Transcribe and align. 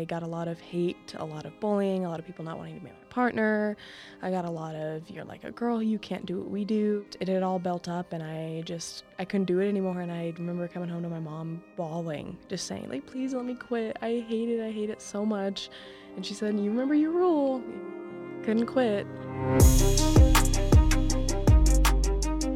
I 0.00 0.04
got 0.04 0.22
a 0.22 0.26
lot 0.26 0.48
of 0.48 0.58
hate, 0.58 1.14
a 1.18 1.24
lot 1.24 1.44
of 1.44 1.60
bullying, 1.60 2.06
a 2.06 2.08
lot 2.08 2.18
of 2.18 2.24
people 2.24 2.42
not 2.42 2.56
wanting 2.56 2.76
to 2.76 2.80
be 2.80 2.86
my 2.86 2.96
partner. 3.10 3.76
I 4.22 4.30
got 4.30 4.46
a 4.46 4.50
lot 4.50 4.74
of 4.74 5.10
you're 5.10 5.24
like 5.24 5.44
a 5.44 5.50
girl, 5.50 5.82
you 5.82 5.98
can't 5.98 6.24
do 6.24 6.38
what 6.38 6.48
we 6.48 6.64
do. 6.64 7.04
It 7.20 7.28
had 7.28 7.42
all 7.42 7.58
built 7.58 7.86
up 7.86 8.14
and 8.14 8.22
I 8.22 8.62
just 8.64 9.04
I 9.18 9.26
couldn't 9.26 9.44
do 9.44 9.60
it 9.60 9.68
anymore 9.68 10.00
and 10.00 10.10
I 10.10 10.32
remember 10.38 10.66
coming 10.68 10.88
home 10.88 11.02
to 11.02 11.10
my 11.10 11.20
mom 11.20 11.62
bawling, 11.76 12.38
just 12.48 12.66
saying 12.66 12.88
like 12.88 13.04
please 13.04 13.34
let 13.34 13.44
me 13.44 13.54
quit. 13.54 13.98
I 14.00 14.24
hate 14.26 14.48
it. 14.48 14.64
I 14.66 14.70
hate 14.70 14.88
it 14.88 15.02
so 15.02 15.26
much. 15.26 15.68
And 16.16 16.24
she 16.24 16.32
said, 16.32 16.58
"You 16.58 16.70
remember 16.70 16.94
your 16.94 17.10
rule. 17.10 17.62
Couldn't 18.42 18.66
quit." 18.66 19.06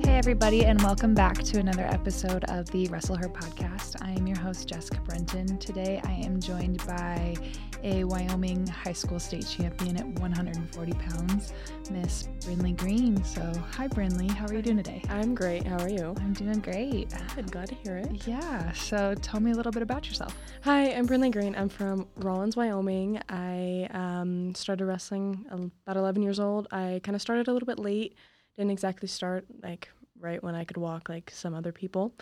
Hey, 0.03 0.17
everybody, 0.17 0.65
and 0.65 0.81
welcome 0.81 1.15
back 1.15 1.43
to 1.43 1.59
another 1.59 1.85
episode 1.85 2.45
of 2.45 2.71
the 2.71 2.89
Wrestle 2.89 3.17
Her 3.17 3.29
podcast. 3.29 3.74
I 4.05 4.11
am 4.11 4.27
your 4.27 4.39
host, 4.39 4.69
Jessica 4.69 5.01
Brenton. 5.01 5.57
Today, 5.57 5.99
I 6.05 6.13
am 6.13 6.39
joined 6.39 6.87
by 6.87 7.35
a 7.83 8.05
Wyoming 8.05 8.67
high 8.67 8.93
school 8.93 9.19
state 9.19 9.47
champion 9.47 9.97
at 9.97 10.07
140 10.21 10.93
pounds, 10.93 11.55
Miss 11.91 12.29
Brinley 12.41 12.77
Green. 12.77 13.25
So, 13.25 13.41
hi, 13.73 13.89
Brinley. 13.89 14.31
How 14.31 14.45
are 14.47 14.53
you 14.53 14.61
doing 14.61 14.77
today? 14.77 15.01
I'm 15.09 15.35
great. 15.35 15.67
How 15.67 15.79
are 15.79 15.89
you? 15.89 16.15
I'm 16.19 16.35
doing 16.35 16.61
great. 16.61 17.15
Good. 17.35 17.51
Glad 17.51 17.69
to 17.69 17.75
hear 17.77 17.97
it. 17.97 18.27
Yeah. 18.27 18.73
So, 18.73 19.15
tell 19.23 19.41
me 19.41 19.53
a 19.53 19.55
little 19.55 19.73
bit 19.73 19.83
about 19.83 20.07
yourself. 20.07 20.37
Hi, 20.65 20.93
I'm 20.93 21.09
Brinley 21.09 21.33
Green. 21.33 21.55
I'm 21.57 21.71
from 21.71 22.07
Rawlins, 22.17 22.57
Wyoming. 22.57 23.23
I 23.31 23.89
um, 23.95 24.55
started 24.55 24.85
wrestling 24.85 25.47
about 25.87 25.97
11 25.97 26.23
years 26.23 26.39
old. 26.39 26.69
I 26.71 27.01
kind 27.03 27.17
of 27.17 27.23
started 27.23 27.49
a 27.49 27.53
little 27.55 27.67
bit 27.67 27.79
late. 27.79 28.17
Didn't 28.59 28.71
exactly 28.71 29.09
start 29.09 29.47
like 29.63 29.89
right 30.19 30.43
when 30.43 30.55
I 30.55 30.65
could 30.65 30.77
walk 30.77 31.09
like 31.09 31.31
some 31.31 31.55
other 31.55 31.73
people. 31.73 32.15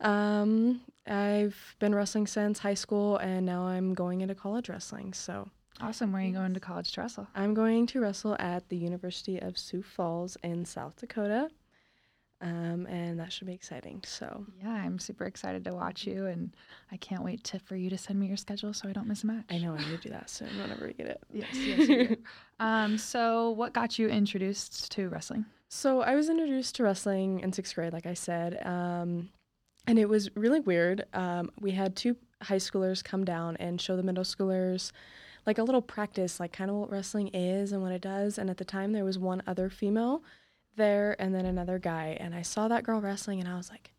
Um, 0.00 0.80
I've 1.06 1.76
been 1.78 1.94
wrestling 1.94 2.26
since 2.26 2.58
high 2.58 2.74
school 2.74 3.16
and 3.18 3.46
now 3.46 3.62
I'm 3.66 3.94
going 3.94 4.20
into 4.20 4.34
college 4.34 4.68
wrestling. 4.68 5.12
So 5.12 5.48
awesome. 5.80 6.12
Where 6.12 6.22
are 6.22 6.24
you 6.24 6.32
going 6.32 6.54
to 6.54 6.60
college 6.60 6.92
to 6.92 7.00
wrestle? 7.00 7.28
I'm 7.34 7.54
going 7.54 7.86
to 7.88 8.00
wrestle 8.00 8.36
at 8.38 8.68
the 8.68 8.76
University 8.76 9.38
of 9.38 9.58
Sioux 9.58 9.82
Falls 9.82 10.36
in 10.42 10.64
South 10.64 10.96
Dakota. 10.96 11.50
Um, 12.44 12.86
and 12.90 13.18
that 13.18 13.32
should 13.32 13.46
be 13.46 13.54
exciting. 13.54 14.02
So 14.06 14.44
yeah, 14.62 14.68
I'm 14.68 14.98
super 14.98 15.24
excited 15.24 15.64
to 15.64 15.74
watch 15.74 16.06
you, 16.06 16.26
and 16.26 16.54
I 16.92 16.98
can't 16.98 17.24
wait 17.24 17.42
to, 17.44 17.58
for 17.58 17.74
you 17.74 17.88
to 17.88 17.96
send 17.96 18.20
me 18.20 18.26
your 18.26 18.36
schedule 18.36 18.74
so 18.74 18.86
I 18.86 18.92
don't 18.92 19.08
miss 19.08 19.24
a 19.24 19.28
match. 19.28 19.46
I 19.50 19.56
know 19.56 19.72
I 19.72 19.78
need 19.78 19.96
to 19.96 19.96
do 19.96 20.10
that 20.10 20.28
soon 20.28 20.50
whenever 20.60 20.86
we 20.86 20.92
get 20.92 21.06
it. 21.06 21.22
yes, 21.32 21.48
yes. 21.54 22.18
um, 22.60 22.98
so 22.98 23.50
what 23.50 23.72
got 23.72 23.98
you 23.98 24.08
introduced 24.08 24.92
to 24.92 25.08
wrestling? 25.08 25.46
So 25.70 26.02
I 26.02 26.14
was 26.14 26.28
introduced 26.28 26.74
to 26.76 26.82
wrestling 26.82 27.40
in 27.40 27.50
sixth 27.50 27.74
grade, 27.74 27.94
like 27.94 28.06
I 28.06 28.14
said, 28.14 28.58
um, 28.66 29.30
and 29.86 29.98
it 29.98 30.08
was 30.08 30.28
really 30.36 30.60
weird. 30.60 31.06
Um, 31.14 31.50
we 31.58 31.70
had 31.70 31.96
two 31.96 32.14
high 32.42 32.56
schoolers 32.56 33.02
come 33.02 33.24
down 33.24 33.56
and 33.56 33.80
show 33.80 33.96
the 33.96 34.02
middle 34.02 34.22
schoolers 34.22 34.92
like 35.46 35.56
a 35.56 35.62
little 35.62 35.82
practice, 35.82 36.38
like 36.38 36.52
kind 36.52 36.70
of 36.70 36.76
what 36.76 36.90
wrestling 36.90 37.28
is 37.28 37.72
and 37.72 37.82
what 37.82 37.92
it 37.92 38.02
does. 38.02 38.36
And 38.36 38.50
at 38.50 38.58
the 38.58 38.64
time, 38.64 38.92
there 38.92 39.04
was 39.04 39.18
one 39.18 39.42
other 39.46 39.70
female 39.70 40.22
there 40.76 41.16
and 41.18 41.34
then 41.34 41.46
another 41.46 41.78
guy, 41.78 42.16
and 42.20 42.34
I 42.34 42.42
saw 42.42 42.68
that 42.68 42.84
girl 42.84 43.00
wrestling, 43.00 43.40
and 43.40 43.48
I 43.48 43.56
was 43.56 43.70
like, 43.70 43.92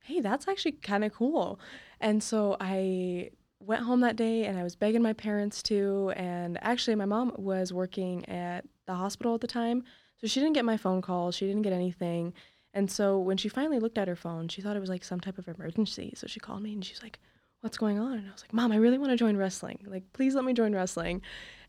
"Hey, 0.00 0.20
that's 0.20 0.48
actually 0.48 0.72
kind 0.72 1.04
of 1.04 1.12
cool." 1.12 1.60
And 2.00 2.22
so 2.22 2.56
I 2.60 3.30
went 3.60 3.82
home 3.82 4.00
that 4.00 4.16
day 4.16 4.44
and 4.44 4.58
I 4.58 4.62
was 4.62 4.76
begging 4.76 5.02
my 5.02 5.12
parents 5.12 5.62
to. 5.64 6.12
And 6.16 6.58
actually, 6.62 6.94
my 6.94 7.04
mom 7.04 7.32
was 7.36 7.72
working 7.72 8.28
at 8.28 8.64
the 8.86 8.94
hospital 8.94 9.34
at 9.34 9.40
the 9.40 9.46
time. 9.46 9.84
So 10.18 10.26
she 10.26 10.40
didn't 10.40 10.54
get 10.54 10.64
my 10.64 10.76
phone 10.76 11.00
call, 11.00 11.30
she 11.30 11.46
didn't 11.46 11.62
get 11.62 11.72
anything. 11.72 12.34
And 12.74 12.90
so 12.90 13.18
when 13.18 13.36
she 13.36 13.48
finally 13.48 13.78
looked 13.78 13.98
at 13.98 14.08
her 14.08 14.16
phone, 14.16 14.48
she 14.48 14.60
thought 14.60 14.76
it 14.76 14.80
was 14.80 14.90
like 14.90 15.04
some 15.04 15.20
type 15.20 15.38
of 15.38 15.48
emergency. 15.48 16.12
So 16.16 16.26
she 16.26 16.40
called 16.40 16.62
me 16.62 16.72
and 16.72 16.84
she's 16.84 17.02
like, 17.02 17.18
What's 17.60 17.78
going 17.78 17.98
on? 17.98 18.12
And 18.18 18.28
I 18.28 18.32
was 18.32 18.42
like, 18.42 18.52
Mom, 18.52 18.70
I 18.70 18.76
really 18.76 18.98
want 18.98 19.10
to 19.10 19.16
join 19.16 19.36
wrestling. 19.36 19.84
Like, 19.84 20.04
please 20.12 20.36
let 20.36 20.44
me 20.44 20.52
join 20.52 20.72
wrestling. 20.72 21.22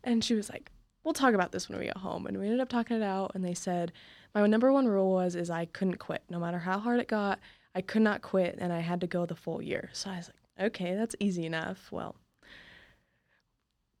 And 0.04 0.22
she 0.22 0.34
was 0.34 0.48
like, 0.48 0.70
We'll 1.04 1.14
talk 1.14 1.34
about 1.34 1.52
this 1.52 1.68
when 1.68 1.78
we 1.78 1.86
get 1.86 1.96
home. 1.96 2.26
And 2.26 2.38
we 2.38 2.46
ended 2.46 2.60
up 2.60 2.68
talking 2.68 2.96
it 2.96 3.02
out 3.02 3.32
and 3.34 3.44
they 3.44 3.54
said 3.54 3.92
my 4.34 4.46
number 4.46 4.72
one 4.72 4.86
rule 4.86 5.10
was 5.12 5.34
is 5.34 5.50
I 5.50 5.64
couldn't 5.66 5.96
quit. 5.96 6.22
No 6.28 6.38
matter 6.38 6.58
how 6.58 6.78
hard 6.78 7.00
it 7.00 7.08
got, 7.08 7.38
I 7.74 7.80
could 7.80 8.02
not 8.02 8.22
quit 8.22 8.56
and 8.58 8.72
I 8.72 8.80
had 8.80 9.00
to 9.00 9.06
go 9.06 9.26
the 9.26 9.34
full 9.34 9.62
year. 9.62 9.90
So 9.92 10.10
I 10.10 10.16
was 10.16 10.28
like, 10.28 10.66
okay, 10.66 10.94
that's 10.94 11.16
easy 11.20 11.46
enough. 11.46 11.90
Well, 11.90 12.16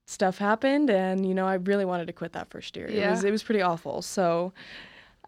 stuff 0.06 0.38
happened 0.38 0.90
and 0.90 1.24
you 1.24 1.34
know 1.34 1.46
I 1.46 1.54
really 1.54 1.84
wanted 1.84 2.08
to 2.08 2.12
quit 2.12 2.32
that 2.32 2.50
first 2.50 2.76
year. 2.76 2.90
Yeah. 2.90 3.08
It 3.08 3.10
was 3.10 3.24
it 3.24 3.30
was 3.30 3.42
pretty 3.42 3.62
awful. 3.62 4.02
So 4.02 4.52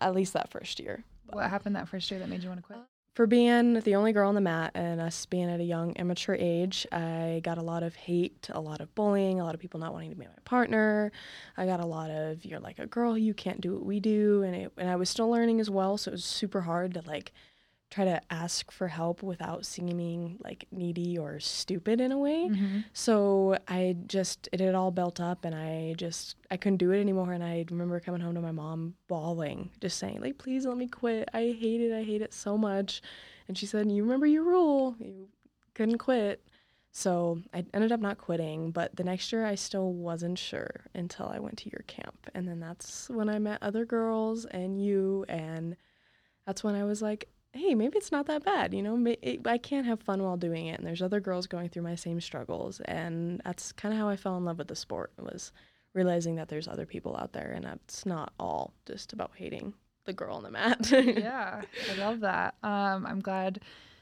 at 0.00 0.14
least 0.14 0.32
that 0.32 0.50
first 0.50 0.80
year. 0.80 1.04
What 1.26 1.48
happened 1.48 1.76
that 1.76 1.88
first 1.88 2.10
year 2.10 2.20
that 2.20 2.28
made 2.28 2.42
you 2.42 2.48
want 2.48 2.60
to 2.60 2.66
quit? 2.66 2.78
For 3.14 3.26
being 3.26 3.74
the 3.80 3.94
only 3.94 4.14
girl 4.14 4.30
on 4.30 4.34
the 4.34 4.40
mat 4.40 4.70
and 4.74 4.98
us 4.98 5.26
being 5.26 5.50
at 5.50 5.60
a 5.60 5.64
young 5.64 5.92
immature 5.96 6.34
age, 6.34 6.86
I 6.90 7.42
got 7.44 7.58
a 7.58 7.62
lot 7.62 7.82
of 7.82 7.94
hate, 7.94 8.48
a 8.50 8.60
lot 8.60 8.80
of 8.80 8.94
bullying, 8.94 9.38
a 9.38 9.44
lot 9.44 9.54
of 9.54 9.60
people 9.60 9.78
not 9.78 9.92
wanting 9.92 10.08
to 10.10 10.16
be 10.16 10.24
my 10.24 10.32
partner. 10.46 11.12
I 11.58 11.66
got 11.66 11.80
a 11.80 11.86
lot 11.86 12.10
of 12.10 12.42
you're 12.42 12.58
like 12.58 12.78
a 12.78 12.86
girl, 12.86 13.18
you 13.18 13.34
can't 13.34 13.60
do 13.60 13.74
what 13.74 13.84
we 13.84 14.00
do 14.00 14.42
and 14.44 14.54
it, 14.56 14.72
and 14.78 14.88
I 14.88 14.96
was 14.96 15.10
still 15.10 15.28
learning 15.28 15.60
as 15.60 15.68
well, 15.68 15.98
so 15.98 16.10
it 16.10 16.12
was 16.12 16.24
super 16.24 16.62
hard 16.62 16.94
to 16.94 17.02
like 17.02 17.32
try 17.92 18.06
to 18.06 18.20
ask 18.30 18.70
for 18.70 18.88
help 18.88 19.22
without 19.22 19.66
seeming 19.66 20.38
like 20.42 20.66
needy 20.72 21.18
or 21.18 21.38
stupid 21.38 22.00
in 22.00 22.10
a 22.10 22.18
way. 22.18 22.48
Mm-hmm. 22.48 22.78
So 22.94 23.58
I 23.68 23.96
just 24.06 24.48
it 24.50 24.60
had 24.60 24.74
all 24.74 24.90
built 24.90 25.20
up 25.20 25.44
and 25.44 25.54
I 25.54 25.94
just 25.98 26.36
I 26.50 26.56
couldn't 26.56 26.78
do 26.78 26.90
it 26.92 27.00
anymore 27.00 27.32
and 27.32 27.44
I 27.44 27.66
remember 27.70 28.00
coming 28.00 28.22
home 28.22 28.34
to 28.34 28.40
my 28.40 28.50
mom 28.50 28.94
bawling, 29.08 29.70
just 29.80 29.98
saying 29.98 30.20
like 30.22 30.38
please 30.38 30.64
let 30.64 30.78
me 30.78 30.88
quit. 30.88 31.28
I 31.34 31.54
hate 31.60 31.82
it. 31.82 31.92
I 31.92 32.02
hate 32.02 32.22
it 32.22 32.32
so 32.32 32.56
much. 32.56 33.02
And 33.46 33.58
she 33.58 33.66
said, 33.66 33.90
"You 33.90 34.02
remember 34.02 34.26
your 34.26 34.44
rule. 34.44 34.96
You 34.98 35.28
couldn't 35.74 35.98
quit." 35.98 36.42
So 36.92 37.42
I 37.52 37.64
ended 37.74 37.92
up 37.92 38.00
not 38.00 38.18
quitting, 38.18 38.70
but 38.70 38.96
the 38.96 39.04
next 39.04 39.32
year 39.32 39.44
I 39.44 39.54
still 39.54 39.92
wasn't 39.92 40.38
sure 40.38 40.86
until 40.94 41.26
I 41.26 41.40
went 41.40 41.58
to 41.58 41.70
your 41.70 41.84
camp. 41.86 42.30
And 42.34 42.48
then 42.48 42.60
that's 42.60 43.10
when 43.10 43.28
I 43.28 43.38
met 43.38 43.62
other 43.62 43.84
girls 43.84 44.46
and 44.46 44.82
you 44.82 45.26
and 45.28 45.76
that's 46.46 46.64
when 46.64 46.74
I 46.74 46.84
was 46.84 47.02
like, 47.02 47.28
hey, 47.54 47.74
maybe 47.74 47.98
it's 47.98 48.12
not 48.12 48.26
that 48.26 48.44
bad. 48.44 48.72
You 48.72 48.82
know, 48.82 49.14
I 49.44 49.58
can't 49.58 49.86
have 49.86 50.00
fun 50.00 50.22
while 50.22 50.36
doing 50.36 50.66
it. 50.66 50.78
And 50.78 50.86
there's 50.86 51.02
other 51.02 51.20
girls 51.20 51.46
going 51.46 51.68
through 51.68 51.82
my 51.82 51.94
same 51.94 52.20
struggles. 52.20 52.80
And 52.86 53.40
that's 53.44 53.72
kind 53.72 53.92
of 53.92 54.00
how 54.00 54.08
I 54.08 54.16
fell 54.16 54.36
in 54.36 54.44
love 54.44 54.58
with 54.58 54.68
the 54.68 54.76
sport 54.76 55.12
was 55.18 55.52
realizing 55.94 56.36
that 56.36 56.48
there's 56.48 56.68
other 56.68 56.86
people 56.86 57.16
out 57.16 57.32
there 57.34 57.52
and 57.52 57.66
it's 57.66 58.06
not 58.06 58.32
all 58.40 58.72
just 58.86 59.12
about 59.12 59.32
hating 59.34 59.74
the 60.06 60.12
girl 60.12 60.36
on 60.36 60.42
the 60.42 60.50
mat. 60.50 60.90
yeah, 60.90 61.62
I 61.90 61.98
love 61.98 62.20
that. 62.20 62.54
Um, 62.62 63.06
I'm 63.06 63.20
glad 63.20 63.60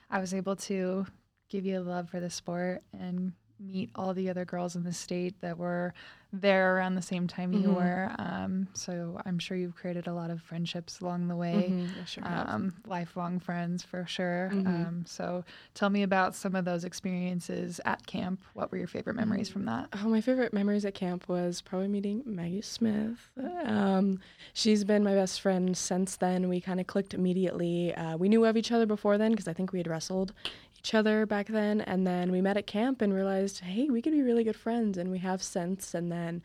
I 0.09 0.21
was 0.21 0.33
able 0.33 0.56
to 0.56 1.06
give 1.49 1.66
you 1.66 1.81
love 1.81 2.09
for 2.09 2.21
the 2.21 2.31
sport 2.31 2.83
and 2.99 3.33
meet 3.59 3.91
all 3.94 4.15
the 4.15 4.31
other 4.31 4.44
girls 4.44 4.77
in 4.77 4.84
the 4.84 4.93
state 4.93 5.41
that 5.41 5.59
were 5.59 5.93
there 6.32 6.76
around 6.76 6.94
the 6.94 7.02
same 7.02 7.26
time 7.26 7.52
mm-hmm. 7.52 7.64
you 7.64 7.74
were. 7.74 8.10
Um, 8.18 8.68
so 8.72 9.20
I'm 9.26 9.38
sure 9.38 9.56
you've 9.56 9.74
created 9.74 10.06
a 10.06 10.12
lot 10.12 10.30
of 10.30 10.41
friendships 10.42 11.00
along 11.00 11.28
the 11.28 11.36
way. 11.36 11.68
Mm-hmm. 11.70 12.04
Sure 12.04 12.24
um, 12.26 12.74
lifelong 12.86 13.41
friends 13.41 13.82
for 13.82 14.06
sure. 14.06 14.50
Mm-hmm. 14.52 14.66
Um, 14.66 15.04
so 15.06 15.44
tell 15.74 15.91
me 15.91 16.02
about 16.02 16.34
some 16.34 16.54
of 16.54 16.64
those 16.64 16.84
experiences 16.84 17.80
at 17.84 18.06
camp. 18.06 18.42
What 18.54 18.70
were 18.70 18.78
your 18.78 18.86
favorite 18.86 19.16
memories 19.16 19.48
from 19.48 19.64
that? 19.66 19.88
Oh, 20.02 20.08
my 20.08 20.20
favorite 20.20 20.52
memories 20.52 20.84
at 20.84 20.94
camp 20.94 21.28
was 21.28 21.60
probably 21.60 21.88
meeting 21.88 22.22
Maggie 22.24 22.62
Smith. 22.62 23.30
Um, 23.64 24.20
she's 24.52 24.84
been 24.84 25.02
my 25.02 25.14
best 25.14 25.41
friend 25.41 25.76
since 25.76 26.16
then. 26.16 26.48
We 26.48 26.60
kind 26.60 26.80
of 26.80 26.86
clicked 26.86 27.14
immediately. 27.14 27.94
Uh, 27.94 28.16
we 28.16 28.28
knew 28.28 28.44
of 28.44 28.56
each 28.56 28.72
other 28.72 28.86
before 28.86 29.18
then 29.18 29.32
because 29.32 29.48
I 29.48 29.52
think 29.52 29.72
we 29.72 29.78
had 29.78 29.86
wrestled 29.86 30.32
each 30.80 30.94
other 30.94 31.26
back 31.26 31.46
then. 31.48 31.80
And 31.82 32.06
then 32.06 32.32
we 32.32 32.41
met 32.41 32.56
at 32.56 32.66
camp 32.66 33.02
and 33.02 33.12
realized, 33.12 33.60
hey, 33.60 33.88
we 33.91 34.02
could 34.02 34.12
be 34.12 34.22
really 34.22 34.44
good 34.44 34.56
friends. 34.56 34.98
And 34.98 35.10
we 35.10 35.18
have 35.18 35.42
since. 35.42 35.94
And 35.94 36.10
then 36.10 36.42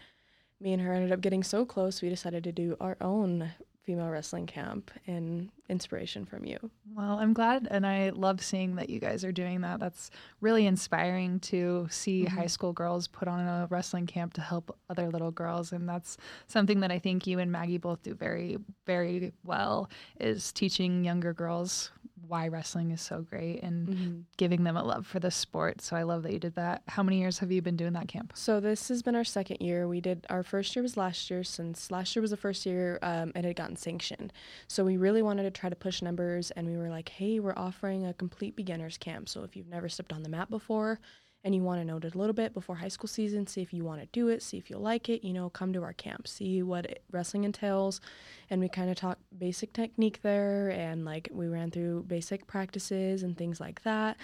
me 0.60 0.74
and 0.74 0.82
her 0.82 0.94
ended 0.94 1.12
up 1.12 1.22
getting 1.22 1.44
so 1.44 1.66
close, 1.66 2.02
we 2.02 2.10
decided 2.10 2.44
to 2.44 2.52
do 2.52 2.76
our 2.80 2.98
own 3.02 3.52
female 3.86 4.10
wrestling 4.10 4.48
camp 4.48 4.90
in 5.06 5.52
inspiration 5.70 6.26
from 6.26 6.44
you. 6.44 6.58
Well, 6.96 7.20
I'm 7.20 7.34
glad 7.34 7.68
and 7.70 7.86
I 7.86 8.10
love 8.10 8.44
seeing 8.44 8.76
that 8.78 8.90
you 8.90 9.00
guys 9.00 9.24
are 9.24 9.32
doing 9.32 9.62
that. 9.62 9.80
That's 9.80 10.10
really 10.42 10.66
inspiring 10.66 11.40
to 11.42 11.88
see 11.92 12.24
mm-hmm. 12.24 12.36
high 12.36 12.48
school 12.48 12.74
girls 12.74 13.08
put 13.08 13.28
on 13.28 13.42
a 13.42 13.68
wrestling 13.70 14.08
camp 14.08 14.34
to 14.34 14.42
help 14.42 14.76
other 14.90 15.10
little 15.10 15.30
girls 15.30 15.72
and 15.72 15.88
that's 15.88 16.18
something 16.48 16.80
that 16.80 16.92
I 16.92 16.98
think 16.98 17.28
you 17.28 17.38
and 17.38 17.52
Maggie 17.52 17.78
both 17.78 18.02
do 18.02 18.16
very 18.16 18.58
very 18.88 19.34
well 19.44 19.90
is 20.20 20.52
teaching 20.52 21.04
younger 21.06 21.34
girls 21.34 21.92
why 22.28 22.48
wrestling 22.48 22.92
is 22.92 23.02
so 23.02 23.22
great 23.22 23.62
and 23.64 23.88
mm-hmm. 23.88 24.20
giving 24.38 24.64
them 24.64 24.78
a 24.78 24.84
love 24.84 25.06
for 25.06 25.20
the 25.20 25.32
sport. 25.32 25.82
So 25.82 25.96
I 25.96 26.04
love 26.04 26.24
that 26.24 26.34
you 26.34 26.40
did 26.40 26.56
that. 26.56 26.84
How 26.88 27.04
many 27.04 27.20
years 27.20 27.40
have 27.40 27.52
you 27.52 27.62
been 27.62 27.78
doing 27.78 27.94
that 27.94 28.08
camp? 28.08 28.34
So 28.36 28.60
this 28.60 28.88
has 28.90 29.02
been 29.02 29.16
our 29.16 29.24
second 29.24 29.62
year. 29.62 29.88
We 29.88 30.02
did 30.02 30.26
our 30.30 30.44
first 30.44 30.76
year 30.76 30.84
was 30.84 30.98
last 30.98 31.30
year 31.30 31.44
since 31.44 31.92
last 31.92 32.16
year 32.16 32.22
was 32.22 32.32
the 32.32 32.38
first 32.38 32.66
year 32.66 33.00
um, 33.02 33.32
it 33.36 33.46
had 33.46 33.56
gotten 33.56 33.76
sanctioned. 33.76 34.34
So 34.68 34.84
we 34.84 34.98
really 34.98 35.22
wanted 35.22 35.44
to 35.44 35.52
try 35.52 35.70
to 35.70 35.76
push 35.76 36.02
numbers 36.02 36.52
and 36.52 36.68
we 36.68 36.78
were 36.78 36.90
like, 36.90 37.10
hey, 37.10 37.40
we're 37.40 37.54
offering 37.56 38.06
a 38.06 38.14
complete 38.14 38.56
beginners 38.56 38.98
camp. 38.98 39.30
So 39.30 39.44
if 39.44 39.56
you've 39.56 39.68
never 39.68 39.90
stepped 39.90 40.14
on 40.14 40.24
the 40.24 40.30
mat 40.30 40.50
before, 40.50 41.00
and 41.46 41.54
you 41.54 41.62
want 41.62 41.80
to 41.80 41.86
know 41.86 41.98
it 41.98 42.16
a 42.16 42.18
little 42.18 42.34
bit 42.34 42.56
before 42.56 42.76
high 42.76 42.88
school 42.88 43.08
season, 43.08 43.46
see 43.46 43.62
if 43.62 43.72
you 43.72 43.86
want 43.86 44.02
to 44.02 44.08
do 44.08 44.30
it, 44.30 44.42
see 44.42 44.58
if 44.58 44.72
you 44.72 44.80
like 44.80 45.10
it, 45.10 45.24
you 45.24 45.32
know, 45.32 45.48
come 45.48 45.72
to 45.74 45.84
our 45.84 45.94
camp, 45.94 46.28
see 46.28 46.64
what 46.64 47.00
wrestling 47.12 47.44
entails. 47.44 48.02
And 48.50 48.60
we 48.60 48.68
kind 48.68 48.90
of 48.90 48.96
taught 48.96 49.20
basic 49.38 49.72
technique 49.72 50.24
there 50.24 50.72
and 50.72 51.06
like 51.06 51.30
we 51.32 51.48
ran 51.48 51.70
through 51.70 52.06
basic 52.08 52.48
practices 52.48 53.22
and 53.22 53.38
things 53.38 53.60
like 53.60 53.84
that. 53.84 54.18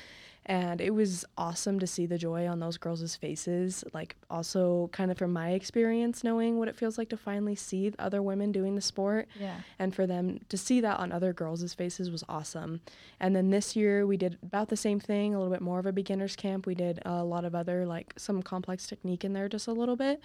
And 0.48 0.82
it 0.82 0.90
was 0.90 1.24
awesome 1.38 1.78
to 1.80 1.86
see 1.86 2.08
the 2.08 2.18
joy 2.18 2.48
on 2.48 2.60
those 2.60 2.78
girls' 2.78 3.16
faces. 3.16 3.84
Like, 3.94 4.16
also, 4.28 4.90
kind 4.92 5.12
of 5.12 5.18
from 5.18 5.32
my 5.32 5.52
experience, 5.52 6.24
knowing 6.24 6.58
what 6.58 6.68
it 6.68 6.76
feels 6.76 6.98
like 6.98 7.10
to 7.10 7.18
finally 7.18 7.56
see 7.56 7.94
other 8.00 8.24
women 8.24 8.52
doing 8.52 8.76
the 8.76 8.82
sport. 8.82 9.28
Yeah. 9.40 9.58
And 9.78 9.94
for 9.94 10.08
them 10.08 10.40
to 10.50 10.58
see 10.58 10.82
that 10.82 11.00
on 11.00 11.12
other 11.12 11.32
girls' 11.32 11.74
faces 11.76 12.10
was 12.10 12.24
awesome. 12.28 12.82
And 13.20 13.36
then 13.36 13.52
this 13.52 13.76
year, 13.76 14.08
we 14.08 14.18
did 14.18 14.40
about 14.42 14.70
the 14.70 14.78
same 14.78 15.00
thing, 15.00 15.36
a 15.36 15.38
little 15.38 15.54
bit 15.54 15.62
more 15.62 15.78
of 15.78 15.86
a 15.86 15.94
beginner's 15.94 16.36
camp. 16.36 16.66
We 16.66 16.76
did 16.76 17.00
a 17.06 17.24
lot 17.24 17.46
of 17.46 17.54
other, 17.54 17.86
like, 17.86 18.14
some 18.18 18.42
complex 18.42 18.88
technique 18.88 19.24
in 19.24 19.34
there 19.34 19.48
just 19.48 19.68
a 19.68 19.74
little 19.74 19.96
bit 19.96 20.22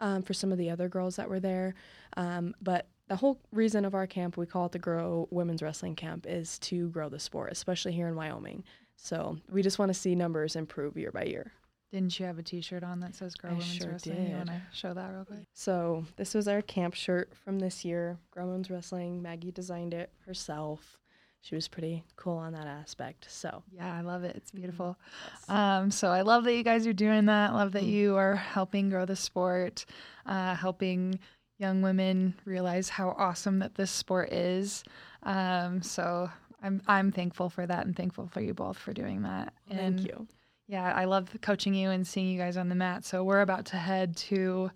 um, 0.00 0.22
for 0.22 0.32
some 0.32 0.50
of 0.50 0.56
the 0.56 0.70
other 0.70 0.88
girls 0.88 1.16
that 1.16 1.28
were 1.28 1.40
there. 1.40 1.74
Um, 2.16 2.54
but 2.62 2.88
the 3.08 3.16
whole 3.16 3.38
reason 3.52 3.84
of 3.84 3.94
our 3.94 4.06
camp, 4.06 4.38
we 4.38 4.46
call 4.46 4.66
it 4.66 4.72
the 4.72 4.78
Grow 4.78 5.28
Women's 5.30 5.62
Wrestling 5.62 5.94
Camp, 5.94 6.24
is 6.26 6.58
to 6.60 6.88
grow 6.88 7.10
the 7.10 7.20
sport, 7.20 7.52
especially 7.52 7.92
here 7.92 8.08
in 8.08 8.16
Wyoming. 8.16 8.64
So 9.00 9.38
we 9.50 9.62
just 9.62 9.78
want 9.78 9.90
to 9.90 9.94
see 9.98 10.14
numbers 10.14 10.56
improve 10.56 10.96
year 10.96 11.12
by 11.12 11.24
year. 11.24 11.52
Didn't 11.92 12.18
you 12.20 12.26
have 12.26 12.38
a 12.38 12.42
T-shirt 12.42 12.82
on 12.84 13.00
that 13.00 13.14
says 13.14 13.34
"Grow 13.34 13.50
I 13.50 13.52
Women's 13.54 13.72
sure 13.72 13.92
Wrestling"? 13.92 14.18
You 14.22 14.28
did. 14.28 14.36
want 14.36 14.48
to 14.48 14.60
show 14.72 14.92
that 14.92 15.08
real 15.08 15.24
quick? 15.24 15.44
So 15.54 16.04
this 16.16 16.34
was 16.34 16.46
our 16.48 16.60
camp 16.60 16.94
shirt 16.94 17.32
from 17.34 17.60
this 17.60 17.84
year, 17.84 18.18
Grow 18.30 18.46
Women's 18.46 18.70
Wrestling. 18.70 19.22
Maggie 19.22 19.52
designed 19.52 19.94
it 19.94 20.10
herself. 20.26 20.98
She 21.40 21.54
was 21.54 21.68
pretty 21.68 22.02
cool 22.16 22.36
on 22.36 22.52
that 22.52 22.66
aspect. 22.66 23.30
So 23.30 23.62
Yeah, 23.72 23.94
I 23.96 24.00
love 24.02 24.24
it. 24.24 24.36
It's 24.36 24.50
Mhm. 24.50 24.56
beautiful. 24.56 24.98
yes. 25.24 25.48
Um, 25.48 25.90
so 25.90 26.10
I 26.10 26.22
love 26.22 26.44
that 26.44 26.54
you 26.56 26.64
guys 26.64 26.86
are 26.86 26.92
doing 26.92 27.26
that. 27.26 27.54
Love 27.54 27.72
that 27.72 27.84
Mhm. 27.84 27.90
you 27.90 28.16
are 28.16 28.34
helping 28.34 28.90
grow 28.90 29.06
the 29.06 29.16
sport, 29.16 29.86
uh, 30.26 30.56
helping 30.56 31.20
young 31.58 31.80
women 31.80 32.34
realize 32.44 32.88
how 32.90 33.10
awesome 33.10 33.60
that 33.60 33.76
this 33.76 33.90
sport 33.92 34.30
is. 34.32 34.82
Um, 35.22 35.80
so 35.80 36.28
I'm 36.62 36.82
I'm 36.86 37.12
thankful 37.12 37.48
for 37.50 37.66
that 37.66 37.86
and 37.86 37.94
thankful 37.96 38.26
for 38.28 38.40
you 38.40 38.54
both 38.54 38.76
for 38.78 38.92
doing 38.92 39.22
that. 39.22 39.52
thank 39.70 40.02
you. 40.04 40.26
Yeah, 40.66 40.92
I 40.94 41.04
love 41.06 41.30
coaching 41.40 41.72
you 41.74 41.90
and 41.90 42.06
seeing 42.06 42.28
you 42.28 42.38
guys 42.38 42.56
on 42.58 42.68
the 42.68 42.74
mat. 42.74 43.04
So 43.04 43.24
we're 43.24 43.40
about 43.40 43.64
to 43.66 43.76
head 43.76 44.16
to 44.28 44.70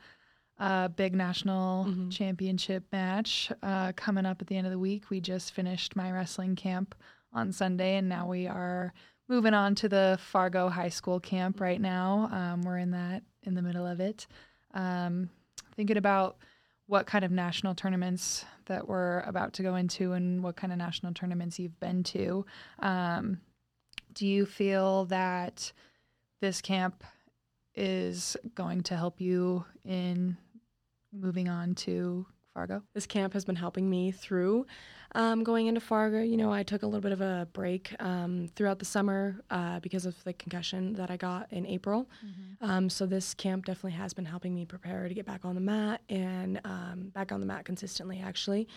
a 0.59 0.89
big 0.89 1.15
national 1.15 1.85
Mhm. 1.87 2.11
championship 2.11 2.85
match 2.93 3.53
uh, 3.63 3.93
coming 3.97 4.25
up 4.25 4.41
at 4.41 4.47
the 4.47 4.57
end 4.57 4.67
of 4.67 4.71
the 4.71 4.79
week. 4.79 5.11
We 5.11 5.21
just 5.21 5.53
finished 5.53 5.95
my 5.97 6.11
wrestling 6.13 6.57
camp 6.57 6.95
on 7.33 7.53
Sunday, 7.53 7.97
and 7.97 8.09
now 8.09 8.27
we 8.27 8.47
are 8.47 8.93
moving 9.29 9.55
on 9.55 9.75
to 9.77 9.89
the 9.89 10.19
Fargo 10.21 10.69
High 10.69 10.89
School 10.91 11.19
camp 11.21 11.61
right 11.61 11.81
now. 11.81 12.29
Um, 12.33 12.63
we're 12.63 12.79
in 12.79 12.93
that 12.93 13.23
in 13.43 13.55
the 13.55 13.63
middle 13.63 13.87
of 13.87 14.01
it. 14.01 14.27
Um, 14.73 15.29
thinking 15.75 15.97
about 15.97 16.39
what 16.93 17.07
kind 17.07 17.25
of 17.25 17.31
national 17.31 17.75
tournaments 17.75 18.45
that 18.67 18.87
we're 18.87 19.21
about 19.21 19.55
to 19.55 19.63
go 19.63 19.77
into 19.77 20.13
and 20.13 20.43
what 20.43 20.57
kind 20.57 20.75
of 20.75 20.79
national 20.79 21.15
tournaments 21.15 21.59
you've 21.59 21.81
been 21.81 22.03
to. 22.03 22.45
Um, 22.81 23.41
do 24.13 24.27
you 24.27 24.45
feel 24.45 25.07
that 25.07 25.73
this 26.43 26.61
camp 26.61 27.03
is 27.75 28.37
going 28.55 28.83
to 28.83 28.95
help 28.95 29.23
you 29.23 29.65
in 29.87 30.37
moving 31.15 31.49
on 31.49 31.75
to 31.77 32.27
Fargo? 32.55 32.83
This 32.95 33.07
camp 33.07 33.33
has 33.33 33.45
been 33.45 33.57
helping 33.57 33.89
me 33.89 34.13
through 34.13 34.67
um, 35.15 35.43
going 35.43 35.67
into 35.67 35.81
Fargo. 35.81 36.21
You 36.23 36.37
know, 36.37 36.53
I 36.53 36.63
took 36.63 36.83
a 36.83 36.87
little 36.87 37.01
bit 37.01 37.13
of 37.13 37.21
a 37.21 37.49
break 37.53 37.95
um, 38.01 38.49
throughout 38.55 38.79
the 38.79 38.85
summer 38.85 39.41
uh, 39.51 39.81
because 39.81 40.07
of 40.07 40.23
the 40.25 40.33
concussion 40.33 40.93
that 40.95 41.11
I 41.11 41.17
got 41.17 41.53
in 41.53 41.67
April. 41.67 42.09
Um, 42.61 42.91
so 42.91 43.07
this 43.07 43.35
camp 43.35 43.65
definitely 43.67 43.93
has 43.93 44.13
been 44.13 44.25
helping 44.27 44.55
me 44.55 44.65
prepare 44.67 45.09
to 45.09 45.15
get 45.15 45.27
back 45.27 45.45
on 45.45 45.55
the 45.55 45.61
mat 45.61 46.03
and 46.09 46.61
um, 46.65 47.11
back 47.15 47.33
on 47.33 47.41
the 47.41 47.47
mat 47.47 47.65
consistently, 47.65 48.21
actually. 48.25 48.69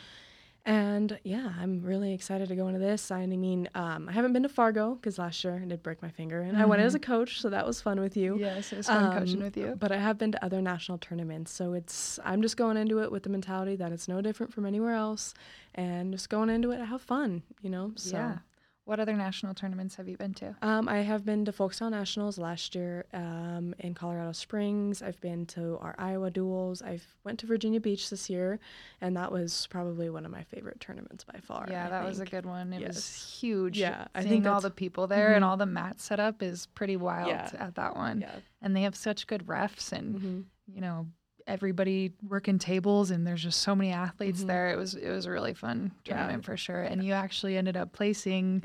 And 0.68 1.20
yeah, 1.24 1.54
I'm 1.62 1.82
really 1.84 2.12
excited 2.14 2.48
to 2.50 2.56
go 2.56 2.68
into 2.68 2.80
this. 2.80 3.12
I 3.12 3.28
mean, 3.28 3.70
um, 3.76 4.10
I 4.10 4.14
haven't 4.14 4.34
been 4.34 4.42
to 4.44 4.50
Fargo 4.50 4.96
because 4.96 5.20
last 5.20 5.44
year 5.44 5.62
I 5.62 5.66
did 5.66 5.84
break 5.84 6.02
my 6.02 6.10
finger, 6.10 6.42
and 6.42 6.58
I 6.58 6.66
went 6.66 6.82
as 6.82 6.96
a 6.96 7.00
coach, 7.00 7.40
so 7.40 7.50
that 7.52 7.68
was 7.68 7.82
fun 7.82 8.00
with 8.00 8.18
you. 8.18 8.38
Yes, 8.40 8.74
it 8.74 8.78
was 8.78 8.88
fun 8.88 9.12
coaching 9.20 9.38
Um, 9.38 9.44
with 9.44 9.56
you. 9.58 9.76
But 9.80 9.92
I 9.92 9.98
have 9.98 10.18
been 10.18 10.32
to 10.32 10.44
other 10.44 10.64
national 10.64 10.98
tournaments, 10.98 11.52
so 11.52 11.74
it's 11.74 12.20
I'm 12.26 12.42
just 12.42 12.58
going 12.58 12.78
into 12.78 13.04
it 13.04 13.12
with 13.12 13.22
the 13.24 13.30
mentality 13.30 13.76
that 13.76 13.92
it's 13.92 14.08
no 14.08 14.22
different 14.22 14.54
from 14.54 14.66
anywhere 14.66 14.96
else, 14.96 15.36
and 15.76 16.12
just 16.12 16.30
going 16.30 16.50
into 16.50 16.72
it 16.72 16.78
to 16.78 16.86
have 16.86 17.02
fun, 17.02 17.44
you 17.62 17.70
know. 17.70 17.92
So. 17.96 18.18
Yeah. 18.18 18.38
What 18.86 19.00
other 19.00 19.14
national 19.16 19.56
tournaments 19.56 19.96
have 19.96 20.08
you 20.08 20.16
been 20.16 20.36
to? 20.36 20.56
Um, 20.62 20.88
I 20.88 21.00
have 21.00 21.26
been 21.26 21.44
to 21.46 21.52
Folkstyle 21.52 21.90
Nationals 21.90 22.38
last 22.38 22.76
year 22.76 23.06
um, 23.14 23.74
in 23.80 23.96
Colorado 23.96 24.32
Springs. 24.32 25.02
I've 25.02 25.20
been 25.22 25.48
to 25.48 25.80
our 25.82 25.96
Iowa 25.98 26.30
duels. 26.30 26.84
I've 26.84 27.04
went 27.24 27.40
to 27.40 27.48
Virginia 27.48 27.80
Beach 27.80 28.12
this 28.12 28.30
year, 28.30 28.60
and 29.02 29.18
that 29.18 29.32
was 29.32 29.68
probably 29.72 30.12
one 30.12 30.24
of 30.24 30.32
my 30.32 30.44
favorite 30.44 30.80
tournaments 30.80 31.24
by 31.24 31.40
far. 31.40 31.66
Yeah, 31.68 31.88
I 31.88 31.90
that 31.90 32.06
was 32.06 32.20
a 32.20 32.26
good 32.26 32.46
one. 32.46 32.74
It 32.74 32.86
was 32.86 33.16
huge. 33.42 33.80
Yeah, 33.80 34.06
I 34.14 34.22
think 34.22 34.46
all 34.46 34.62
the 34.62 34.70
people 34.70 35.08
there 35.08 35.34
and 35.34 35.44
Mhm. 35.44 35.48
all 35.48 35.58
the 35.58 35.66
mat 35.66 36.00
setup 36.00 36.44
is 36.44 36.68
pretty 36.68 36.96
wild 36.96 37.30
Yeah. 37.30 37.50
at 37.58 37.74
that 37.76 37.96
one. 37.96 38.22
Yeah. 38.22 38.36
And 38.62 38.76
they 38.76 38.84
have 38.84 38.96
such 38.96 39.26
good 39.26 39.48
refs 39.48 39.92
and 39.92 40.20
hmm 40.20 40.42
you 40.68 40.82
know 40.82 41.08
everybody 41.48 42.12
working 42.28 42.58
tables 42.58 43.12
and 43.12 43.26
there's 43.26 43.44
just 43.44 43.62
so 43.62 43.76
many 43.76 43.92
athletes 43.92 44.44
Mhm. 44.44 44.48
there. 44.48 44.70
It 44.72 44.78
was 44.78 44.96
it 44.96 45.10
was 45.10 45.26
a 45.28 45.32
really 45.32 45.54
fun 45.54 45.92
Yeah. 46.06 46.16
tournament 46.18 46.44
for 46.46 46.58
sure. 46.58 46.82
And 46.82 47.04
you 47.04 47.14
actually 47.14 47.56
ended 47.56 47.78
up 47.78 47.94
placing 47.94 48.64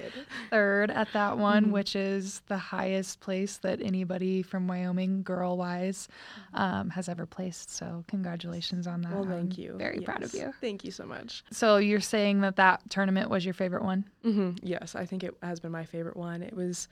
third 0.50 0.90
at 0.90 1.08
that 1.12 1.36
one, 1.38 1.66
Mhm. 1.66 1.70
which 1.72 1.94
is 1.94 2.40
the 2.48 2.56
highest 2.56 3.20
place 3.20 3.58
that 3.58 3.80
anybody 3.82 4.42
from 4.42 4.66
Wyoming, 4.66 5.22
girl 5.22 5.58
wise, 5.58 6.08
um, 6.54 6.90
has 6.90 7.08
ever 7.08 7.26
placed. 7.26 7.70
So 7.70 8.04
congratulations 8.08 8.86
on 8.86 9.02
that. 9.02 9.08
Mm-hmm. 9.12 9.20
Well, 9.20 9.28
thank 9.38 9.58
I'm 9.58 9.62
you. 9.62 9.74
Very 9.76 10.00
proud 10.00 10.22
of 10.22 10.32
you. 10.32 10.52
Thank 10.60 10.84
you 10.84 10.90
so 10.90 11.04
much. 11.04 11.44
So 11.50 11.76
you're 11.76 12.00
saying 12.00 12.40
that 12.40 12.56
that 12.56 12.88
tournament 12.88 13.28
was 13.28 13.44
your 13.44 13.54
favorite 13.54 13.82
one? 13.84 14.04
hmm 14.22 14.52
Yes, 14.62 14.94
I 14.94 15.04
think 15.04 15.22
it 15.24 15.34
has 15.42 15.60
been 15.60 15.72
my 15.72 15.84
favorite 15.84 16.16
one. 16.16 16.42
It 16.42 16.54
was 16.54 16.88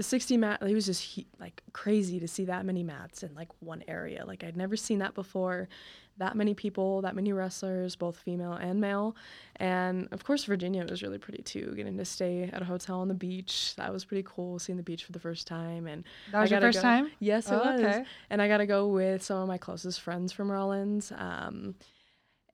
the 0.00 0.04
60 0.04 0.38
mat. 0.38 0.62
It 0.62 0.72
was 0.72 0.86
just 0.86 1.02
he, 1.02 1.26
like 1.38 1.62
crazy 1.74 2.18
to 2.20 2.26
see 2.26 2.46
that 2.46 2.64
many 2.64 2.82
mats 2.82 3.22
in 3.22 3.34
like 3.34 3.48
one 3.60 3.84
area. 3.86 4.24
Like 4.24 4.42
I'd 4.42 4.56
never 4.56 4.74
seen 4.74 5.00
that 5.00 5.14
before. 5.14 5.68
That 6.16 6.36
many 6.36 6.54
people, 6.54 7.02
that 7.02 7.14
many 7.14 7.34
wrestlers, 7.34 7.96
both 7.96 8.16
female 8.16 8.54
and 8.54 8.80
male. 8.80 9.14
And 9.56 10.08
of 10.10 10.24
course, 10.24 10.44
Virginia 10.44 10.86
was 10.88 11.02
really 11.02 11.18
pretty 11.18 11.42
too. 11.42 11.74
Getting 11.76 11.98
to 11.98 12.04
stay 12.06 12.44
at 12.50 12.62
a 12.62 12.64
hotel 12.64 13.00
on 13.00 13.08
the 13.08 13.14
beach. 13.14 13.74
That 13.76 13.92
was 13.92 14.06
pretty 14.06 14.24
cool. 14.26 14.58
Seeing 14.58 14.78
the 14.78 14.82
beach 14.82 15.04
for 15.04 15.12
the 15.12 15.20
first 15.20 15.46
time. 15.46 15.86
And 15.86 16.04
That 16.32 16.40
was 16.40 16.50
your 16.50 16.60
first 16.62 16.78
go- 16.78 16.82
time? 16.82 17.10
yes, 17.20 17.50
it 17.50 17.54
Oh, 17.54 17.58
was. 17.72 17.80
okay. 17.82 18.04
And 18.30 18.40
I 18.40 18.48
got 18.48 18.58
to 18.58 18.66
go 18.66 18.86
with 18.88 19.22
some 19.22 19.36
of 19.42 19.48
my 19.48 19.58
closest 19.58 20.00
friends 20.00 20.32
from 20.32 20.50
Rawlins. 20.50 21.12
Um, 21.14 21.74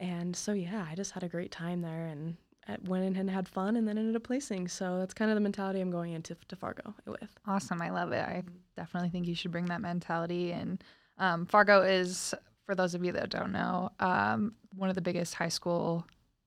and 0.00 0.34
so, 0.34 0.52
yeah, 0.52 0.84
I 0.90 0.96
just 0.96 1.12
had 1.12 1.22
a 1.22 1.28
great 1.28 1.52
time 1.52 1.80
there 1.82 2.06
and 2.06 2.36
went 2.84 3.04
in 3.04 3.16
and 3.16 3.30
had 3.30 3.48
fun 3.48 3.76
and 3.76 3.86
then 3.86 3.96
ended 3.98 4.16
up 4.16 4.22
placing. 4.24 4.68
So 4.68 4.98
that's 4.98 5.14
kind 5.14 5.30
of 5.30 5.34
the 5.36 5.40
mentality 5.40 5.80
I'm 5.80 5.90
going 5.90 6.12
into 6.12 6.36
to 6.48 6.56
Fargo 6.56 6.94
with. 7.06 7.30
Awesome. 7.46 7.80
I 7.80 7.90
love 7.90 8.12
it. 8.12 8.22
I 8.26 8.42
Mm-hmm. 8.42 8.56
definitely 8.76 9.08
think 9.10 9.26
you 9.26 9.34
should 9.34 9.50
bring 9.52 9.66
that 9.66 9.80
mentality. 9.80 10.52
And 10.52 10.82
um, 11.18 11.46
Fargo 11.46 11.82
is, 11.82 12.34
for 12.66 12.74
those 12.74 12.94
of 12.94 13.04
you 13.04 13.12
that 13.12 13.30
don't 13.30 13.52
know, 13.52 13.90
um, 14.00 14.54
one 14.74 14.88
of 14.88 14.94
the 14.94 15.00
biggest 15.00 15.34
high 15.34 15.48
school 15.48 16.06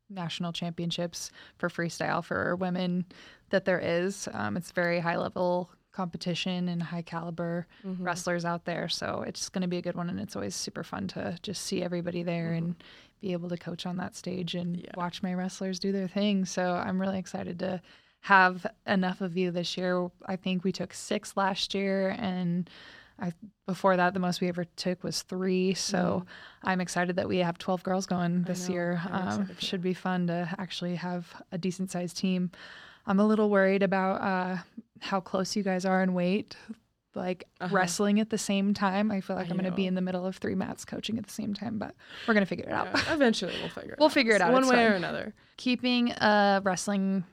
national 0.09 0.51
championships 0.51 1.31
for 1.57 1.69
freestyle 1.69 2.23
for 2.23 2.55
women 2.55 3.05
that 3.51 3.65
there 3.65 3.79
is. 3.79 4.27
Um, 4.33 4.57
it's 4.57 4.71
very 4.71 4.99
high 4.99 5.17
level 5.17 5.69
competition 5.91 6.67
and 6.69 6.81
high 6.83 7.01
caliber 7.01 7.67
Mhm. 7.85 7.97
wrestlers 8.05 8.45
out 8.45 8.65
there. 8.65 8.87
So 8.89 9.23
it's 9.25 9.49
going 9.49 9.61
to 9.63 9.67
be 9.67 9.77
a 9.77 9.81
good 9.81 9.95
one. 9.95 10.09
And 10.09 10.19
it's 10.19 10.35
always 10.35 10.55
super 10.55 10.83
fun 10.83 11.07
to 11.09 11.37
just 11.41 11.63
see 11.63 11.81
everybody 11.83 12.23
there 12.23 12.51
and 12.53 12.75
be 13.21 13.33
able 13.33 13.49
to 13.49 13.57
coach 13.57 13.85
on 13.85 13.97
that 13.97 14.15
stage 14.15 14.55
and 14.55 14.77
Yeah. 14.77 14.91
watch 14.95 15.21
my 15.23 15.33
wrestlers 15.33 15.79
do 15.79 15.91
their 15.91 16.07
thing. 16.07 16.45
So 16.45 16.73
I'm 16.73 16.99
really 16.99 17.19
excited 17.19 17.59
to 17.59 17.81
have 18.21 18.65
enough 18.85 19.21
of 19.21 19.37
you 19.37 19.51
this 19.51 19.77
year. 19.77 20.09
I 20.25 20.35
think 20.35 20.63
we 20.63 20.71
took 20.71 20.93
six 20.93 21.37
last 21.37 21.73
year, 21.73 22.09
and 22.17 22.69
I 23.21 23.33
before 23.65 23.95
that 23.97 24.13
the 24.13 24.19
most 24.19 24.41
we 24.41 24.47
ever 24.47 24.63
took 24.65 25.03
was 25.03 25.21
three. 25.21 25.73
So 25.73 26.25
I'm 26.63 26.81
excited 26.81 27.15
that 27.17 27.27
we 27.27 27.37
have 27.37 27.57
12 27.57 27.83
girls 27.83 28.05
going 28.05 28.43
this 28.43 28.67
year. 28.69 29.01
Um, 29.09 29.49
should 29.59 29.81
be 29.81 29.93
fun 29.93 30.27
to 30.27 30.53
actually 30.57 30.95
have 30.95 31.41
a 31.51 31.57
decent 31.57 31.91
sized 31.91 32.17
team. 32.17 32.51
I'm 33.05 33.19
a 33.19 33.25
little 33.25 33.49
worried 33.49 33.83
about 33.83 34.21
uh, 34.21 34.57
how 34.99 35.19
close 35.19 35.55
you 35.55 35.63
guys 35.63 35.85
are 35.85 36.01
in 36.03 36.13
weight. 36.13 36.55
Like 37.15 37.45
Uh-huh. 37.59 37.73
wrestling 37.75 38.19
at 38.19 38.29
the 38.29 38.37
same 38.37 38.73
time. 38.73 39.09
I 39.11 39.19
feel 39.21 39.35
like 39.35 39.47
I 39.47 39.49
I'm 39.49 39.57
going 39.57 39.69
to 39.69 39.75
be 39.75 39.87
in 39.87 39.95
the 39.95 40.01
middle 40.01 40.25
of 40.25 40.37
three 40.37 40.55
mats 40.55 40.85
coaching 40.85 41.17
at 41.17 41.25
the 41.25 41.33
same 41.33 41.53
time, 41.53 41.79
but 41.79 41.95
we're 42.27 42.33
going 42.35 42.45
to 42.45 42.49
figure 42.49 42.65
it 42.65 42.71
out. 42.71 42.87
Yeah, 42.93 43.13
eventually, 43.13 43.53
we'll 43.59 43.69
figure 43.69 43.93
it 43.93 43.99
We'll 43.99 44.07
out. 44.09 44.13
figure 44.13 44.33
it 44.35 44.41
out. 44.41 44.53
One 44.53 44.63
It's 44.63 44.71
way 44.71 44.85
or 44.85 44.93
another. 44.93 45.33
keeping 45.57 46.11
a 46.11 46.61
wrestling 46.63 47.23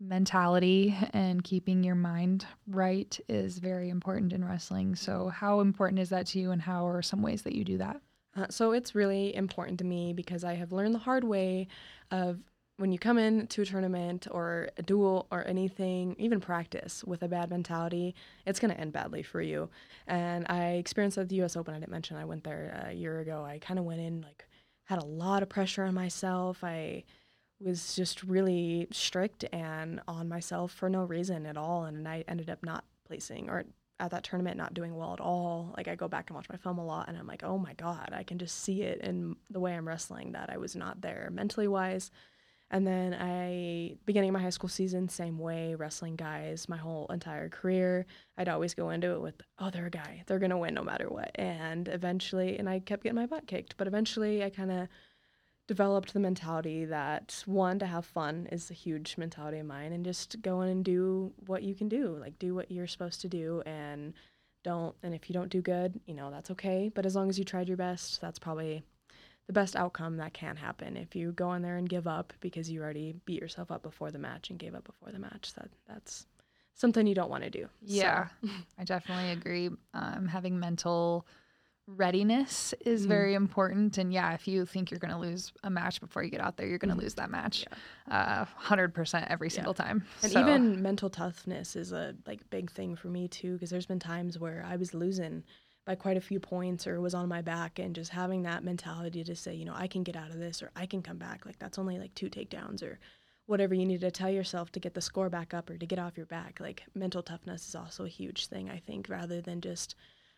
mentality 0.00 0.96
and 1.12 1.44
keeping 1.44 1.84
your 1.84 1.94
mind 1.94 2.46
right 2.66 3.18
is 3.28 3.58
very 3.58 3.90
important 3.90 4.32
in 4.32 4.44
wrestling. 4.44 4.96
So, 4.96 5.28
how 5.28 5.60
important 5.60 6.00
is 6.00 6.08
that 6.08 6.26
to 6.28 6.38
you, 6.40 6.50
and 6.50 6.62
how 6.62 6.86
are 6.88 7.02
some 7.02 7.22
ways 7.22 7.42
that 7.42 7.54
you 7.54 7.64
do 7.64 7.78
that? 7.78 8.00
Uh, 8.36 8.46
so 8.48 8.70
it's 8.72 8.94
really 8.94 9.34
important 9.34 9.78
to 9.80 9.84
me 9.84 10.12
because 10.12 10.44
I 10.44 10.54
have 10.54 10.70
learned 10.72 10.94
the 10.94 11.00
hard 11.00 11.24
way 11.24 11.66
of 12.12 12.38
when 12.80 12.92
you 12.92 12.98
come 12.98 13.18
in 13.18 13.46
to 13.48 13.60
a 13.60 13.66
tournament 13.66 14.26
or 14.30 14.70
a 14.78 14.82
duel 14.82 15.26
or 15.30 15.46
anything, 15.46 16.16
even 16.18 16.40
practice 16.40 17.04
with 17.04 17.22
a 17.22 17.28
bad 17.28 17.50
mentality, 17.50 18.14
it's 18.46 18.58
going 18.58 18.72
to 18.72 18.80
end 18.80 18.90
badly 18.90 19.22
for 19.22 19.42
you. 19.42 19.68
And 20.06 20.46
I 20.48 20.70
experienced 20.72 21.16
that 21.16 21.22
at 21.22 21.28
the 21.28 21.36
U.S. 21.36 21.56
Open. 21.56 21.74
I 21.74 21.78
didn't 21.78 21.92
mention 21.92 22.16
I 22.16 22.24
went 22.24 22.42
there 22.42 22.86
a 22.88 22.94
year 22.94 23.20
ago. 23.20 23.44
I 23.44 23.58
kind 23.58 23.78
of 23.78 23.84
went 23.84 24.00
in 24.00 24.22
like 24.22 24.46
had 24.84 24.98
a 24.98 25.04
lot 25.04 25.42
of 25.42 25.50
pressure 25.50 25.84
on 25.84 25.92
myself. 25.92 26.64
I 26.64 27.04
was 27.60 27.94
just 27.94 28.22
really 28.22 28.88
strict 28.90 29.44
and 29.52 30.00
on 30.08 30.26
myself 30.26 30.72
for 30.72 30.88
no 30.88 31.04
reason 31.04 31.44
at 31.44 31.58
all, 31.58 31.84
and 31.84 32.08
I 32.08 32.24
ended 32.26 32.48
up 32.48 32.64
not 32.64 32.84
placing 33.06 33.50
or 33.50 33.66
at 33.98 34.10
that 34.12 34.24
tournament 34.24 34.56
not 34.56 34.72
doing 34.72 34.96
well 34.96 35.12
at 35.12 35.20
all. 35.20 35.74
Like 35.76 35.86
I 35.86 35.96
go 35.96 36.08
back 36.08 36.30
and 36.30 36.34
watch 36.34 36.48
my 36.48 36.56
film 36.56 36.78
a 36.78 36.86
lot 36.86 37.08
and 37.10 37.18
I'm 37.18 37.26
like, 37.26 37.44
oh 37.44 37.58
my 37.58 37.74
God, 37.74 38.08
I 38.14 38.22
can 38.22 38.38
just 38.38 38.62
see 38.62 38.80
it 38.80 39.02
in 39.02 39.36
the 39.50 39.60
way 39.60 39.74
I'm 39.74 39.86
wrestling 39.86 40.32
that 40.32 40.48
I 40.48 40.56
was 40.56 40.74
not 40.74 41.02
there 41.02 41.28
mentally 41.30 41.68
wise. 41.68 42.10
And 42.72 42.86
then 42.86 43.14
I, 43.14 43.96
beginning 44.06 44.32
my 44.32 44.40
high 44.40 44.50
school 44.50 44.68
season, 44.68 45.08
same 45.08 45.38
way, 45.38 45.74
wrestling 45.74 46.14
guys 46.14 46.68
my 46.68 46.76
whole 46.76 47.06
entire 47.08 47.48
career. 47.48 48.06
I'd 48.38 48.48
always 48.48 48.74
go 48.74 48.90
into 48.90 49.10
it 49.12 49.20
with, 49.20 49.42
oh, 49.58 49.70
they're 49.70 49.86
a 49.86 49.90
guy. 49.90 50.22
They're 50.26 50.38
going 50.38 50.50
to 50.50 50.56
win 50.56 50.74
no 50.74 50.84
matter 50.84 51.08
what. 51.08 51.32
And 51.34 51.88
eventually, 51.88 52.58
and 52.58 52.68
I 52.68 52.78
kept 52.78 53.02
getting 53.02 53.16
my 53.16 53.26
butt 53.26 53.48
kicked, 53.48 53.76
but 53.76 53.88
eventually 53.88 54.44
I 54.44 54.50
kind 54.50 54.70
of 54.70 54.88
developed 55.66 56.12
the 56.12 56.20
mentality 56.20 56.84
that 56.84 57.42
one, 57.46 57.78
to 57.80 57.86
have 57.86 58.04
fun 58.04 58.48
is 58.52 58.70
a 58.70 58.74
huge 58.74 59.16
mentality 59.18 59.58
of 59.58 59.66
mine, 59.66 59.92
and 59.92 60.04
just 60.04 60.40
go 60.42 60.60
in 60.62 60.68
and 60.68 60.84
do 60.84 61.32
what 61.46 61.64
you 61.64 61.74
can 61.74 61.88
do. 61.88 62.16
Like, 62.20 62.38
do 62.38 62.54
what 62.54 62.70
you're 62.70 62.86
supposed 62.86 63.20
to 63.22 63.28
do 63.28 63.62
and 63.66 64.14
don't, 64.62 64.94
and 65.02 65.14
if 65.14 65.28
you 65.28 65.32
don't 65.32 65.48
do 65.48 65.62
good, 65.62 65.98
you 66.06 66.14
know, 66.14 66.30
that's 66.30 66.50
okay. 66.52 66.90
But 66.94 67.06
as 67.06 67.16
long 67.16 67.28
as 67.28 67.38
you 67.38 67.44
tried 67.44 67.68
your 67.68 67.76
best, 67.76 68.20
that's 68.20 68.38
probably 68.38 68.82
the 69.50 69.60
best 69.60 69.74
outcome 69.74 70.18
that 70.18 70.32
can 70.32 70.54
happen. 70.54 70.96
If 70.96 71.16
you 71.16 71.32
go 71.32 71.54
in 71.54 71.62
there 71.62 71.76
and 71.76 71.88
give 71.88 72.06
up 72.06 72.32
because 72.38 72.70
you 72.70 72.82
already 72.82 73.16
beat 73.24 73.42
yourself 73.42 73.72
up 73.72 73.82
before 73.82 74.12
the 74.12 74.18
match 74.20 74.48
and 74.48 74.60
gave 74.60 74.76
up 74.76 74.84
before 74.84 75.10
the 75.10 75.18
match, 75.18 75.54
that 75.54 75.68
that's 75.88 76.26
something 76.72 77.04
you 77.04 77.16
don't 77.16 77.30
want 77.30 77.42
to 77.42 77.50
do. 77.50 77.68
Yeah, 77.82 78.28
so. 78.44 78.50
I 78.78 78.84
definitely 78.84 79.32
agree. 79.32 79.70
Um, 79.92 80.28
having 80.28 80.60
mental 80.60 81.26
readiness 81.88 82.74
is 82.86 83.00
mm-hmm. 83.00 83.08
very 83.08 83.34
important. 83.34 83.98
And 83.98 84.12
yeah, 84.12 84.34
if 84.34 84.46
you 84.46 84.66
think 84.66 84.92
you're 84.92 85.00
going 85.00 85.14
to 85.14 85.18
lose 85.18 85.52
a 85.64 85.70
match 85.70 86.00
before 86.00 86.22
you 86.22 86.30
get 86.30 86.40
out 86.40 86.56
there, 86.56 86.68
you're 86.68 86.78
going 86.78 86.90
to 86.90 86.94
mm-hmm. 86.94 87.02
lose 87.02 87.14
that 87.14 87.28
match, 87.28 87.64
yeah. 88.06 88.44
uh, 88.46 88.66
100% 88.68 89.26
every 89.28 89.48
yeah. 89.48 89.52
single 89.52 89.74
time. 89.74 90.04
And 90.22 90.30
so. 90.30 90.40
even 90.40 90.80
mental 90.80 91.10
toughness 91.10 91.74
is 91.74 91.90
a 91.90 92.14
like 92.24 92.48
big 92.50 92.70
thing 92.70 92.94
for 92.94 93.08
me 93.08 93.26
too, 93.26 93.54
because 93.54 93.70
there's 93.70 93.86
been 93.86 93.98
times 93.98 94.38
where 94.38 94.64
I 94.64 94.76
was 94.76 94.94
losing 94.94 95.42
by 95.86 95.94
quite 95.94 96.16
a 96.16 96.20
few 96.20 96.38
points 96.38 96.86
or 96.86 97.00
was 97.00 97.14
on 97.14 97.28
my 97.28 97.42
back 97.42 97.78
and 97.78 97.94
just 97.94 98.10
having 98.10 98.42
that 98.42 98.64
mentality 98.64 99.24
to 99.24 99.34
say, 99.34 99.54
you 99.54 99.64
know, 99.64 99.74
I 99.74 99.86
can 99.86 100.02
get 100.02 100.16
out 100.16 100.30
of 100.30 100.38
this 100.38 100.62
or 100.62 100.70
I 100.76 100.86
can 100.86 101.02
come 101.02 101.18
back. 101.18 101.46
Like 101.46 101.58
that's 101.58 101.78
only 101.78 101.98
like 101.98 102.14
two 102.14 102.28
takedowns 102.28 102.82
or 102.82 102.98
whatever 103.46 103.74
you 103.74 103.86
need 103.86 104.00
to 104.02 104.10
tell 104.10 104.30
yourself 104.30 104.70
to 104.72 104.80
get 104.80 104.94
the 104.94 105.00
score 105.00 105.28
back 105.28 105.54
up 105.54 105.68
or 105.70 105.76
to 105.76 105.86
get 105.86 105.98
off 105.98 106.16
your 106.16 106.26
back. 106.26 106.60
Like 106.60 106.84
mental 106.94 107.22
toughness 107.22 107.66
is 107.66 107.74
also 107.74 108.04
a 108.04 108.08
huge 108.08 108.46
thing, 108.46 108.70
I 108.70 108.78
think, 108.78 109.08
rather 109.08 109.40
than 109.40 109.60
just, 109.60 109.96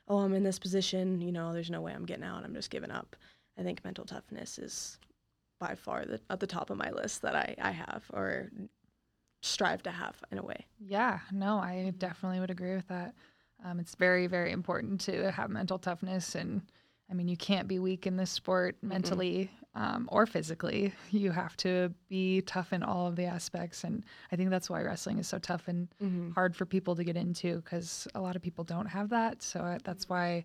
oh, 0.09 0.19
I'm 0.19 0.35
in 0.35 0.45
this 0.45 0.59
position, 0.59 1.21
you 1.21 1.33
know, 1.33 1.53
there's 1.53 1.71
no 1.71 1.81
way 1.81 1.93
I'm 1.93 2.07
getting 2.07 2.25
out, 2.25 2.45
I'm 2.45 2.55
just 2.55 2.71
giving 2.71 2.91
up. 2.91 3.17
I 3.59 3.63
think 3.63 3.85
mental 3.85 4.07
toughness 4.07 4.59
is 4.59 4.99
by 5.61 5.75
far 5.75 6.05
the, 6.07 6.21
at 6.31 6.41
the 6.41 6.47
top 6.47 6.71
of 6.71 6.79
my 6.79 6.91
list 6.91 7.23
that 7.23 7.37
I, 7.37 7.55
I 7.61 7.73
have 7.73 8.03
or 8.15 8.51
strive 9.43 9.83
to 9.83 9.91
have 9.91 10.17
in 10.31 10.39
a 10.39 10.43
way. 10.43 10.65
Yeah, 10.79 11.19
no, 11.31 11.59
I 11.59 11.93
definitely 11.99 12.41
would 12.41 12.51
agree 12.51 12.75
with 12.75 12.89
that. 12.89 13.15
Um, 13.65 13.79
it's 13.79 13.95
very, 13.95 14.27
very 14.27 14.53
important 14.53 15.01
to 15.03 15.31
have 15.31 15.51
mental 15.51 15.79
toughness. 15.79 16.35
And 16.35 16.63
I 17.11 17.15
mean, 17.15 17.29
you 17.29 17.37
can't 17.37 17.69
be 17.69 17.79
weak 17.79 18.07
in 18.07 18.17
this 18.17 18.31
sport 18.31 18.77
mentally 18.83 19.51
um, 19.75 20.09
or 20.11 20.27
physically. 20.27 20.93
You 21.11 21.31
have 21.31 21.57
to 21.59 21.93
be 22.09 22.43
tough 22.43 22.73
in 22.73 22.83
all 22.83 23.07
of 23.07 23.17
the 23.17 23.25
aspects. 23.25 23.85
And 23.85 24.05
I 24.31 24.37
think 24.37 24.51
that's 24.51 24.69
why 24.69 24.83
wrestling 24.83 25.19
is 25.19 25.29
so 25.29 25.39
tough 25.39 25.69
and 25.69 25.89
mm-hmm. 26.03 26.31
hard 26.33 26.57
for 26.57 26.67
people 26.67 26.97
to 26.97 27.05
get 27.05 27.17
into 27.17 27.57
because 27.57 28.09
a 28.15 28.21
lot 28.21 28.37
of 28.37 28.43
people 28.43 28.65
don't 28.65 28.87
have 28.87 29.11
that. 29.11 29.43
So 29.43 29.61
I, 29.61 29.79
that's 29.85 30.09
why. 30.09 30.45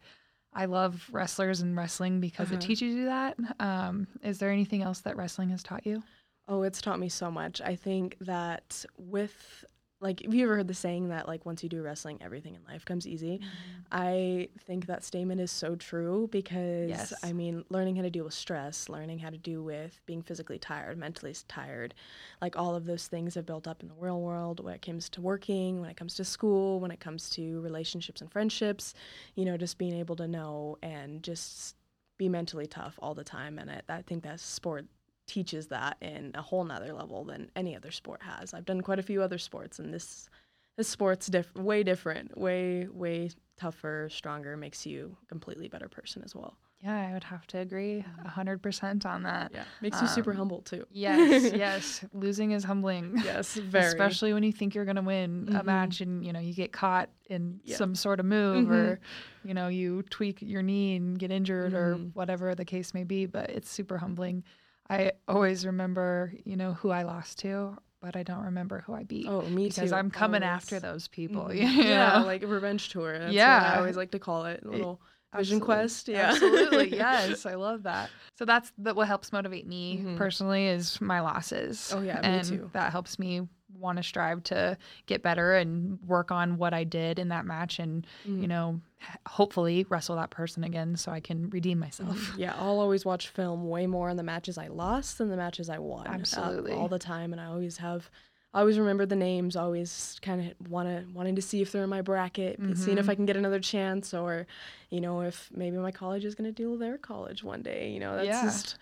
I 0.53 0.65
love 0.65 1.07
wrestlers 1.11 1.61
and 1.61 1.75
wrestling 1.75 2.19
because 2.19 2.47
uh-huh. 2.47 2.55
it 2.55 2.61
teaches 2.61 2.95
you 2.95 3.05
that. 3.05 3.37
Um, 3.59 4.07
is 4.23 4.39
there 4.39 4.49
anything 4.49 4.81
else 4.81 5.01
that 5.01 5.15
wrestling 5.15 5.49
has 5.49 5.61
taught 5.61 5.85
you? 5.85 6.01
Oh, 6.47 6.63
it's 6.63 6.81
taught 6.81 6.99
me 6.99 7.09
so 7.09 7.29
much. 7.29 7.61
I 7.61 7.75
think 7.75 8.15
that 8.21 8.85
with 8.97 9.65
like 9.99 10.21
have 10.21 10.33
you 10.33 10.43
ever 10.43 10.55
heard 10.55 10.67
the 10.67 10.73
saying 10.73 11.09
that 11.09 11.27
like 11.27 11.45
once 11.45 11.63
you 11.63 11.69
do 11.69 11.81
wrestling 11.81 12.17
everything 12.21 12.55
in 12.55 12.61
life 12.67 12.85
comes 12.85 13.07
easy 13.07 13.37
mm-hmm. 13.37 13.81
i 13.91 14.47
think 14.65 14.85
that 14.85 15.03
statement 15.03 15.41
is 15.41 15.51
so 15.51 15.75
true 15.75 16.27
because 16.31 16.89
yes. 16.89 17.13
i 17.23 17.33
mean 17.33 17.63
learning 17.69 17.95
how 17.95 18.01
to 18.01 18.09
deal 18.09 18.25
with 18.25 18.33
stress 18.33 18.89
learning 18.89 19.17
how 19.17 19.29
to 19.29 19.37
deal 19.37 19.63
with 19.63 19.99
being 20.05 20.21
physically 20.21 20.59
tired 20.59 20.97
mentally 20.97 21.35
tired 21.47 21.93
like 22.41 22.57
all 22.57 22.75
of 22.75 22.85
those 22.85 23.07
things 23.07 23.35
have 23.35 23.45
built 23.45 23.67
up 23.67 23.81
in 23.81 23.87
the 23.87 23.95
real 23.95 24.21
world 24.21 24.63
when 24.63 24.73
it 24.73 24.81
comes 24.81 25.09
to 25.09 25.21
working 25.21 25.81
when 25.81 25.89
it 25.89 25.97
comes 25.97 26.13
to 26.13 26.23
school 26.23 26.79
when 26.79 26.91
it 26.91 26.99
comes 26.99 27.29
to 27.29 27.59
relationships 27.61 28.21
and 28.21 28.31
friendships 28.31 28.93
you 29.35 29.45
know 29.45 29.57
just 29.57 29.77
being 29.77 29.93
able 29.93 30.15
to 30.15 30.27
know 30.27 30.77
and 30.83 31.23
just 31.23 31.75
be 32.17 32.29
mentally 32.29 32.67
tough 32.67 32.97
all 33.01 33.13
the 33.13 33.23
time 33.23 33.59
and 33.59 33.69
I, 33.69 33.81
I 33.89 34.01
think 34.01 34.23
that 34.23 34.39
sport 34.39 34.85
teaches 35.27 35.67
that 35.67 35.97
in 36.01 36.31
a 36.33 36.41
whole 36.41 36.63
nother 36.63 36.93
level 36.93 37.23
than 37.23 37.51
any 37.55 37.75
other 37.75 37.91
sport 37.91 38.21
has. 38.23 38.53
I've 38.53 38.65
done 38.65 38.81
quite 38.81 38.99
a 38.99 39.03
few 39.03 39.21
other 39.21 39.37
sports, 39.37 39.79
and 39.79 39.93
this 39.93 40.29
this 40.77 40.87
sport's 40.87 41.27
diff- 41.27 41.55
way 41.55 41.83
different, 41.83 42.37
way 42.37 42.87
way 42.91 43.29
tougher, 43.57 44.07
stronger, 44.11 44.55
makes 44.57 44.85
you 44.85 45.15
a 45.23 45.25
completely 45.25 45.67
better 45.67 45.89
person 45.89 46.21
as 46.23 46.35
well. 46.35 46.57
Yeah, 46.83 47.07
I 47.09 47.13
would 47.13 47.23
have 47.23 47.47
to 47.47 47.57
agree 47.57 48.05
a 48.23 48.29
hundred 48.29 48.61
percent 48.61 49.03
on 49.05 49.23
that. 49.23 49.51
Yeah, 49.51 49.63
makes 49.81 49.99
you 49.99 50.07
super 50.07 50.31
um, 50.31 50.37
humble 50.37 50.61
too. 50.61 50.85
Yes, 50.91 51.51
yes, 51.55 52.05
losing 52.13 52.51
is 52.51 52.63
humbling. 52.63 53.19
Yes, 53.25 53.53
very. 53.55 53.87
Especially 53.87 54.31
when 54.31 54.43
you 54.43 54.51
think 54.51 54.75
you're 54.75 54.85
gonna 54.85 55.01
win 55.01 55.47
mm-hmm. 55.47 55.55
a 55.55 55.63
match 55.63 56.01
and 56.01 56.23
you 56.23 56.31
know 56.31 56.39
you 56.39 56.53
get 56.53 56.71
caught 56.71 57.09
in 57.29 57.59
yeah. 57.63 57.77
some 57.77 57.95
sort 57.95 58.19
of 58.19 58.27
move 58.27 58.65
mm-hmm. 58.65 58.73
or 58.73 58.99
you 59.43 59.55
know 59.55 59.69
you 59.69 60.03
tweak 60.11 60.37
your 60.41 60.61
knee 60.61 60.95
and 60.95 61.17
get 61.17 61.31
injured 61.31 61.73
mm-hmm. 61.73 62.03
or 62.03 62.11
whatever 62.13 62.53
the 62.53 62.65
case 62.65 62.93
may 62.93 63.03
be. 63.03 63.25
But 63.25 63.49
it's 63.49 63.69
super 63.69 63.97
humbling. 63.97 64.43
I 64.89 65.13
always 65.27 65.65
remember, 65.65 66.33
you 66.45 66.55
know, 66.55 66.73
who 66.73 66.91
I 66.91 67.03
lost 67.03 67.39
to, 67.39 67.77
but 68.01 68.15
I 68.15 68.23
don't 68.23 68.45
remember 68.45 68.83
who 68.85 68.93
I 68.93 69.03
beat. 69.03 69.27
Oh, 69.27 69.41
me 69.41 69.65
because 69.65 69.75
too. 69.75 69.81
Because 69.81 69.91
I'm 69.93 70.11
coming 70.11 70.43
always. 70.43 70.63
after 70.63 70.79
those 70.79 71.07
people. 71.07 71.45
Mm-hmm. 71.45 71.81
yeah, 71.81 72.19
like 72.19 72.43
a 72.43 72.47
revenge 72.47 72.89
tour. 72.89 73.17
That's 73.17 73.33
yeah, 73.33 73.73
I 73.75 73.79
always 73.79 73.97
like 73.97 74.11
to 74.11 74.19
call 74.19 74.45
it. 74.45 74.63
A 74.63 74.69
little 74.69 75.01
it, 75.33 75.37
vision 75.37 75.59
quest. 75.59 76.07
Yeah, 76.07 76.31
absolutely. 76.31 76.87
Yes, 76.97 77.45
I 77.45 77.55
love 77.55 77.83
that. 77.83 78.09
So 78.37 78.45
that's 78.45 78.71
that. 78.79 78.95
What 78.95 79.07
helps 79.07 79.33
motivate 79.33 79.67
me 79.67 79.97
mm-hmm. 79.97 80.17
personally 80.17 80.67
is 80.67 81.01
my 81.01 81.19
losses. 81.19 81.91
Oh 81.93 82.01
yeah, 82.01 82.19
and 82.23 82.49
me 82.49 82.57
too. 82.57 82.69
That 82.73 82.91
helps 82.91 83.19
me 83.19 83.41
want 83.73 83.97
to 83.97 84.03
strive 84.03 84.43
to 84.43 84.77
get 85.05 85.21
better 85.21 85.55
and 85.55 85.99
work 86.07 86.31
on 86.31 86.57
what 86.57 86.73
I 86.73 86.83
did 86.83 87.19
in 87.19 87.29
that 87.29 87.45
match 87.45 87.79
and 87.79 88.05
mm. 88.27 88.41
you 88.41 88.47
know 88.47 88.79
hopefully 89.27 89.85
wrestle 89.89 90.15
that 90.15 90.29
person 90.29 90.63
again 90.63 90.95
so 90.95 91.11
I 91.11 91.19
can 91.19 91.49
redeem 91.49 91.79
myself. 91.79 92.17
Mm-hmm. 92.17 92.39
Yeah, 92.39 92.55
I'll 92.57 92.79
always 92.79 93.05
watch 93.05 93.27
film 93.27 93.69
way 93.69 93.85
more 93.85 94.09
on 94.09 94.17
the 94.17 94.23
matches 94.23 94.57
I 94.57 94.67
lost 94.67 95.17
than 95.17 95.29
the 95.29 95.37
matches 95.37 95.69
I 95.69 95.77
won. 95.77 96.07
Absolutely. 96.07 96.71
Uh, 96.71 96.77
all 96.77 96.87
the 96.87 96.99
time 96.99 97.31
and 97.31 97.41
I 97.41 97.45
always 97.45 97.77
have 97.77 98.09
I 98.53 98.61
always 98.61 98.79
remember 98.79 99.05
the 99.05 99.15
names, 99.15 99.55
always 99.55 100.17
kind 100.21 100.41
of 100.41 100.71
want 100.71 100.87
to 100.87 101.05
wanting 101.13 101.35
to 101.35 101.41
see 101.41 101.61
if 101.61 101.71
they're 101.71 101.83
in 101.83 101.89
my 101.89 102.01
bracket, 102.01 102.59
mm-hmm. 102.59 102.73
seeing 102.73 102.97
if 102.97 103.03
mm-hmm. 103.03 103.11
I 103.11 103.15
can 103.15 103.25
get 103.25 103.37
another 103.37 103.59
chance 103.59 104.13
or 104.13 104.47
you 104.89 105.01
know 105.01 105.21
if 105.21 105.49
maybe 105.53 105.77
my 105.77 105.91
college 105.91 106.25
is 106.25 106.33
going 106.33 106.51
to 106.51 106.63
do 106.63 106.77
their 106.77 106.97
college 106.97 107.43
one 107.43 107.61
day, 107.61 107.91
you 107.91 107.99
know, 107.99 108.15
that's 108.15 108.27
yeah. 108.27 108.43
just 108.43 108.77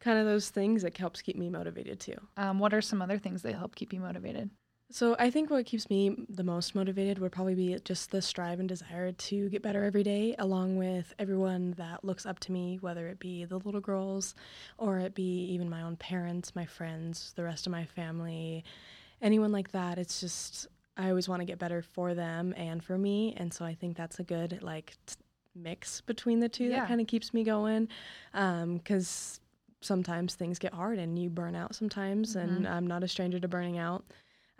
kind 0.00 0.18
of 0.18 0.24
those 0.24 0.50
things 0.50 0.82
that 0.82 0.96
helps 0.96 1.22
keep 1.22 1.36
me 1.36 1.50
motivated 1.50 2.00
too. 2.00 2.16
Um, 2.36 2.58
what 2.58 2.74
are 2.74 2.80
some 2.80 3.02
other 3.02 3.18
things 3.18 3.42
that 3.42 3.54
help 3.54 3.74
keep 3.74 3.92
you 3.92 4.00
motivated? 4.00 4.50
So 4.92 5.14
I 5.20 5.30
think 5.30 5.50
what 5.50 5.66
keeps 5.66 5.88
me 5.88 6.16
the 6.28 6.42
most 6.42 6.74
motivated 6.74 7.20
would 7.20 7.30
probably 7.30 7.54
be 7.54 7.78
just 7.84 8.10
the 8.10 8.20
strive 8.20 8.58
and 8.58 8.68
desire 8.68 9.12
to 9.12 9.48
get 9.48 9.62
better 9.62 9.84
every 9.84 10.02
day, 10.02 10.34
along 10.38 10.78
with 10.78 11.14
everyone 11.16 11.74
that 11.78 12.04
looks 12.04 12.26
up 12.26 12.40
to 12.40 12.52
me, 12.52 12.78
whether 12.80 13.06
it 13.06 13.20
be 13.20 13.44
the 13.44 13.58
little 13.58 13.80
girls 13.80 14.34
or 14.78 14.98
it 14.98 15.14
be 15.14 15.44
even 15.52 15.70
my 15.70 15.82
own 15.82 15.96
parents, 15.96 16.56
my 16.56 16.66
friends, 16.66 17.32
the 17.36 17.44
rest 17.44 17.66
of 17.66 17.70
my 17.70 17.84
family, 17.84 18.64
anyone 19.22 19.52
like 19.52 19.70
that. 19.70 19.96
It's 19.96 20.20
just 20.20 20.66
I 20.96 21.08
always 21.08 21.28
want 21.28 21.40
to 21.40 21.46
get 21.46 21.60
better 21.60 21.82
for 21.82 22.14
them 22.14 22.52
and 22.56 22.82
for 22.82 22.98
me, 22.98 23.34
and 23.36 23.54
so 23.54 23.64
I 23.64 23.74
think 23.74 23.96
that's 23.96 24.18
a 24.18 24.24
good 24.24 24.58
like 24.60 24.96
t- 25.06 25.14
mix 25.54 26.00
between 26.00 26.40
the 26.40 26.48
two 26.48 26.64
yeah. 26.64 26.80
that 26.80 26.88
kind 26.88 27.00
of 27.00 27.06
keeps 27.06 27.32
me 27.32 27.44
going, 27.44 27.88
because. 28.32 29.39
Sometimes 29.82 30.34
things 30.34 30.58
get 30.58 30.74
hard 30.74 30.98
and 30.98 31.18
you 31.18 31.30
burn 31.30 31.54
out 31.54 31.74
sometimes, 31.74 32.36
mm-hmm. 32.36 32.48
and 32.48 32.68
I'm 32.68 32.86
not 32.86 33.02
a 33.02 33.08
stranger 33.08 33.40
to 33.40 33.48
burning 33.48 33.78
out. 33.78 34.04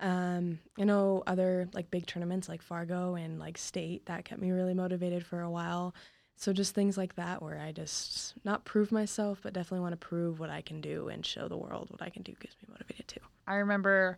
Um, 0.00 0.58
I 0.78 0.84
know 0.84 1.22
other 1.26 1.68
like 1.74 1.90
big 1.90 2.06
tournaments 2.06 2.48
like 2.48 2.62
Fargo 2.62 3.16
and 3.16 3.38
like 3.38 3.58
state 3.58 4.06
that 4.06 4.24
kept 4.24 4.40
me 4.40 4.50
really 4.50 4.74
motivated 4.74 5.24
for 5.26 5.42
a 5.42 5.50
while. 5.50 5.94
So 6.36 6.54
just 6.54 6.74
things 6.74 6.96
like 6.96 7.16
that 7.16 7.42
where 7.42 7.60
I 7.60 7.72
just 7.72 8.32
not 8.44 8.64
prove 8.64 8.92
myself, 8.92 9.40
but 9.42 9.52
definitely 9.52 9.80
want 9.80 9.92
to 9.92 9.98
prove 9.98 10.40
what 10.40 10.48
I 10.48 10.62
can 10.62 10.80
do 10.80 11.08
and 11.08 11.24
show 11.24 11.48
the 11.48 11.56
world 11.56 11.88
what 11.90 12.00
I 12.00 12.08
can 12.08 12.22
do 12.22 12.32
gets 12.40 12.56
me 12.62 12.68
motivated 12.72 13.08
too. 13.08 13.20
I 13.46 13.56
remember 13.56 14.16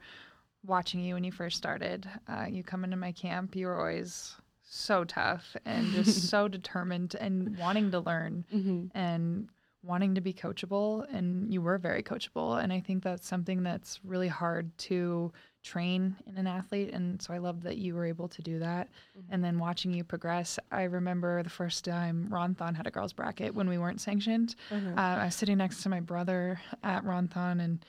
watching 0.64 1.00
you 1.00 1.14
when 1.14 1.24
you 1.24 1.32
first 1.32 1.56
started. 1.56 2.08
Uh, 2.28 2.46
you 2.48 2.62
come 2.62 2.84
into 2.84 2.96
my 2.96 3.10
camp, 3.10 3.56
you 3.56 3.66
were 3.66 3.76
always 3.76 4.36
so 4.62 5.02
tough 5.02 5.56
and 5.64 5.92
just 5.92 6.28
so 6.30 6.46
determined 6.46 7.16
and 7.18 7.58
wanting 7.58 7.90
to 7.90 7.98
learn 7.98 8.44
mm-hmm. 8.54 8.96
and 8.96 9.48
wanting 9.84 10.14
to 10.14 10.20
be 10.20 10.32
coachable 10.32 11.04
and 11.12 11.52
you 11.52 11.60
were 11.60 11.76
very 11.78 12.02
coachable 12.02 12.62
and 12.62 12.72
i 12.72 12.80
think 12.80 13.02
that's 13.02 13.26
something 13.26 13.62
that's 13.62 13.98
really 14.04 14.28
hard 14.28 14.76
to 14.78 15.32
train 15.62 16.16
in 16.26 16.36
an 16.36 16.46
athlete 16.46 16.92
and 16.92 17.20
so 17.20 17.32
i 17.34 17.38
love 17.38 17.62
that 17.62 17.78
you 17.78 17.94
were 17.94 18.04
able 18.04 18.28
to 18.28 18.42
do 18.42 18.58
that 18.58 18.88
mm-hmm. 19.18 19.32
and 19.32 19.42
then 19.42 19.58
watching 19.58 19.92
you 19.92 20.04
progress 20.04 20.58
i 20.70 20.82
remember 20.82 21.42
the 21.42 21.50
first 21.50 21.84
time 21.84 22.28
ronthon 22.30 22.74
had 22.74 22.86
a 22.86 22.90
girls 22.90 23.12
bracket 23.12 23.54
when 23.54 23.68
we 23.68 23.78
weren't 23.78 24.00
sanctioned 24.00 24.54
mm-hmm. 24.70 24.98
uh, 24.98 25.16
i 25.16 25.24
was 25.24 25.34
sitting 25.34 25.58
next 25.58 25.82
to 25.82 25.88
my 25.88 26.00
brother 26.00 26.60
at 26.84 27.04
ronthon 27.04 27.62
and 27.62 27.84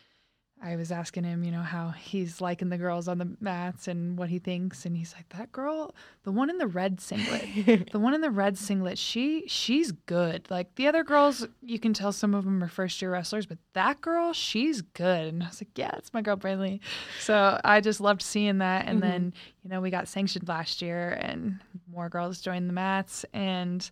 I 0.66 0.78
was 0.78 0.94
asking 0.94 1.26
him, 1.26 1.44
you 1.44 1.52
know, 1.52 1.62
how 1.62 1.90
he's 1.90 2.40
liking 2.40 2.70
the 2.70 2.78
girls 2.78 3.10
on 3.10 3.18
the 3.18 3.28
mats 3.42 3.90
and 3.90 4.18
what 4.18 4.30
he 4.30 4.40
thinks, 4.40 4.86
and 4.86 4.96
he's 4.96 5.14
like, 5.14 5.28
"That 5.38 5.52
girl, 5.52 5.94
the 6.24 6.32
one 6.32 6.50
in 6.50 6.58
the 6.58 6.68
red 6.68 7.02
singlet, 7.02 7.90
the 7.92 8.00
one 8.00 8.14
in 8.14 8.22
the 8.22 8.32
red 8.32 8.58
singlet, 8.58 8.98
she 8.98 9.44
she's 9.48 9.92
good. 9.92 10.50
Like 10.50 10.74
the 10.76 10.88
other 10.88 11.04
girls, 11.04 11.46
you 11.62 11.80
can 11.80 11.94
tell 11.94 12.14
some 12.14 12.34
of 12.34 12.46
them 12.46 12.64
are 12.64 12.70
first 12.70 13.02
year 13.02 13.12
wrestlers, 13.12 13.46
but 13.46 13.58
that 13.74 14.00
girl, 14.00 14.32
she's 14.32 14.82
good." 14.82 15.34
And 15.34 15.44
I 15.44 15.48
was 15.48 15.62
like, 15.62 15.78
"Yeah, 15.78 15.92
it's 15.98 16.14
my 16.14 16.22
girl 16.22 16.38
Brinley." 16.38 16.80
So 17.20 17.60
I 17.66 17.82
just 17.82 18.00
loved 18.00 18.22
seeing 18.22 18.60
that, 18.60 18.86
and 18.88 19.02
mm-hmm. 19.02 19.12
then 19.12 19.34
you 19.64 19.70
know 19.70 19.82
we 19.82 19.90
got 19.90 20.08
sanctioned 20.08 20.48
last 20.48 20.82
year, 20.82 21.18
and 21.22 21.60
more 21.92 22.08
girls 22.08 22.40
joined 22.40 22.70
the 22.70 22.74
mats, 22.74 23.26
and 23.34 23.90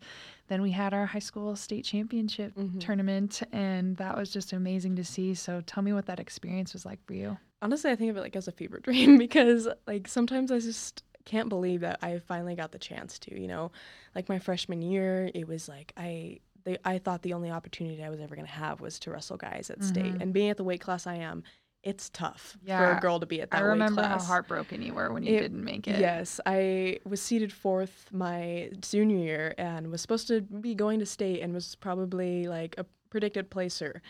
then 0.51 0.61
we 0.61 0.71
had 0.71 0.93
our 0.93 1.05
high 1.05 1.19
school 1.19 1.55
state 1.55 1.85
championship 1.85 2.53
mm-hmm. 2.55 2.79
tournament, 2.79 3.41
and 3.53 3.95
that 3.95 4.17
was 4.17 4.29
just 4.29 4.51
amazing 4.51 4.97
to 4.97 5.03
see. 5.05 5.33
So 5.33 5.61
tell 5.65 5.81
me 5.81 5.93
what 5.93 6.07
that 6.07 6.19
experience 6.19 6.73
was 6.73 6.85
like 6.85 7.01
for 7.05 7.13
you. 7.13 7.37
Honestly, 7.61 7.89
I 7.89 7.95
think 7.95 8.11
of 8.11 8.17
it 8.17 8.19
like 8.19 8.35
as 8.35 8.49
a 8.49 8.51
fever 8.51 8.79
dream 8.83 9.17
because 9.17 9.69
like 9.87 10.09
sometimes 10.09 10.51
I 10.51 10.59
just 10.59 11.03
can't 11.23 11.47
believe 11.47 11.79
that 11.81 11.99
I 12.01 12.19
finally 12.19 12.55
got 12.55 12.73
the 12.73 12.79
chance 12.79 13.17
to. 13.19 13.39
You 13.39 13.47
know, 13.47 13.71
like 14.13 14.27
my 14.27 14.39
freshman 14.39 14.81
year, 14.81 15.31
it 15.33 15.47
was 15.47 15.69
like 15.69 15.93
I 15.95 16.39
they, 16.65 16.77
I 16.83 16.97
thought 16.97 17.21
the 17.21 17.33
only 17.33 17.49
opportunity 17.49 18.03
I 18.03 18.09
was 18.09 18.19
ever 18.19 18.35
going 18.35 18.45
to 18.45 18.51
have 18.51 18.81
was 18.81 18.99
to 18.99 19.11
wrestle 19.11 19.37
guys 19.37 19.69
at 19.69 19.79
mm-hmm. 19.79 19.87
state. 19.87 20.21
And 20.21 20.33
being 20.33 20.49
at 20.49 20.57
the 20.57 20.65
weight 20.65 20.81
class 20.81 21.07
I 21.07 21.15
am, 21.15 21.43
it's 21.83 22.09
tough 22.09 22.57
yeah. 22.63 22.77
for 22.77 22.97
a 22.97 23.01
girl 23.01 23.19
to 23.19 23.25
be 23.25 23.41
at 23.41 23.49
that 23.51 23.57
I 23.57 23.61
remember 23.61 24.03
how 24.03 24.19
heartbroken 24.19 24.81
you 24.81 24.93
were 24.93 25.11
when 25.11 25.23
you 25.23 25.35
it, 25.35 25.41
didn't 25.41 25.63
make 25.63 25.87
it. 25.87 25.99
Yes, 25.99 26.39
I 26.45 26.99
was 27.05 27.21
seated 27.21 27.51
fourth 27.51 28.07
my 28.11 28.69
junior 28.81 29.17
year 29.17 29.55
and 29.57 29.89
was 29.89 30.01
supposed 30.01 30.27
to 30.27 30.41
be 30.41 30.75
going 30.75 30.99
to 30.99 31.05
state 31.05 31.41
and 31.41 31.53
was 31.53 31.75
probably 31.75 32.47
like 32.47 32.75
a 32.77 32.85
predicted 33.09 33.49
placer. 33.49 34.01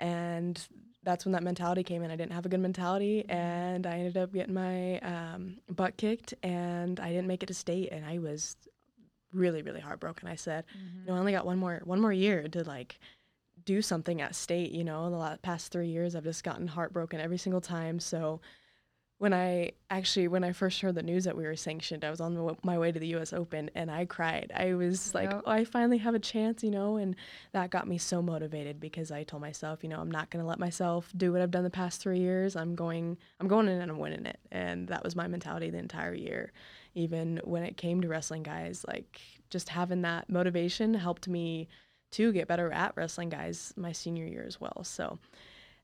And 0.00 0.60
that's 1.04 1.24
when 1.24 1.32
that 1.32 1.42
mentality 1.42 1.82
came 1.82 2.02
in. 2.02 2.10
I 2.10 2.16
didn't 2.16 2.32
have 2.32 2.46
a 2.46 2.48
good 2.48 2.60
mentality, 2.60 3.24
and 3.28 3.86
I 3.86 3.98
ended 3.98 4.16
up 4.16 4.32
getting 4.32 4.54
my 4.54 4.98
um, 5.00 5.58
butt 5.70 5.96
kicked, 5.96 6.34
and 6.42 6.98
I 7.00 7.08
didn't 7.08 7.26
make 7.26 7.42
it 7.42 7.46
to 7.46 7.54
state, 7.54 7.90
and 7.90 8.04
I 8.04 8.18
was 8.18 8.56
really, 9.32 9.62
really 9.62 9.80
heartbroken. 9.80 10.28
I 10.28 10.36
said, 10.36 10.64
mm-hmm. 10.66 11.00
"You 11.00 11.06
know, 11.08 11.14
I 11.14 11.18
only 11.18 11.32
got 11.32 11.46
one 11.46 11.58
more 11.58 11.80
one 11.84 12.00
more 12.00 12.12
year 12.12 12.46
to 12.48 12.64
like." 12.64 12.98
Do 13.64 13.82
something 13.82 14.20
at 14.20 14.34
state. 14.34 14.72
You 14.72 14.84
know, 14.84 15.06
in 15.06 15.12
the 15.12 15.38
past 15.42 15.72
three 15.72 15.88
years, 15.88 16.14
I've 16.14 16.24
just 16.24 16.44
gotten 16.44 16.66
heartbroken 16.66 17.20
every 17.20 17.38
single 17.38 17.60
time. 17.60 18.00
So 18.00 18.40
when 19.22 19.32
I 19.32 19.70
actually 19.88 20.26
when 20.26 20.42
I 20.42 20.50
first 20.50 20.80
heard 20.80 20.96
the 20.96 21.02
news 21.04 21.22
that 21.26 21.36
we 21.36 21.44
were 21.44 21.54
sanctioned, 21.54 22.04
I 22.04 22.10
was 22.10 22.20
on 22.20 22.56
my 22.64 22.76
way 22.76 22.90
to 22.90 22.98
the 22.98 23.06
U.S. 23.08 23.32
Open 23.32 23.70
and 23.72 23.88
I 23.88 24.04
cried. 24.04 24.50
I 24.52 24.74
was 24.74 25.14
like, 25.14 25.32
oh, 25.32 25.42
I 25.46 25.64
finally 25.64 25.98
have 25.98 26.16
a 26.16 26.18
chance, 26.18 26.64
you 26.64 26.72
know, 26.72 26.96
and 26.96 27.14
that 27.52 27.70
got 27.70 27.86
me 27.86 27.98
so 27.98 28.20
motivated 28.20 28.80
because 28.80 29.12
I 29.12 29.22
told 29.22 29.40
myself, 29.40 29.84
you 29.84 29.88
know, 29.88 30.00
I'm 30.00 30.10
not 30.10 30.30
going 30.30 30.42
to 30.42 30.48
let 30.48 30.58
myself 30.58 31.12
do 31.16 31.30
what 31.30 31.40
I've 31.40 31.52
done 31.52 31.62
the 31.62 31.70
past 31.70 32.00
three 32.00 32.18
years. 32.18 32.56
I'm 32.56 32.74
going, 32.74 33.16
I'm 33.38 33.46
going 33.46 33.68
in 33.68 33.80
and 33.80 33.92
I'm 33.92 34.00
winning 34.00 34.26
it, 34.26 34.40
and 34.50 34.88
that 34.88 35.04
was 35.04 35.14
my 35.14 35.28
mentality 35.28 35.70
the 35.70 35.78
entire 35.78 36.14
year. 36.14 36.52
Even 36.96 37.40
when 37.44 37.62
it 37.62 37.76
came 37.76 38.00
to 38.00 38.08
wrestling 38.08 38.42
guys, 38.42 38.84
like 38.88 39.20
just 39.50 39.68
having 39.68 40.02
that 40.02 40.30
motivation 40.30 40.94
helped 40.94 41.28
me 41.28 41.68
to 42.12 42.32
get 42.32 42.48
better 42.48 42.70
at 42.72 42.92
wrestling 42.96 43.28
guys 43.28 43.72
my 43.76 43.92
senior 43.92 44.26
year 44.26 44.44
as 44.46 44.60
well. 44.60 44.82
So, 44.84 45.18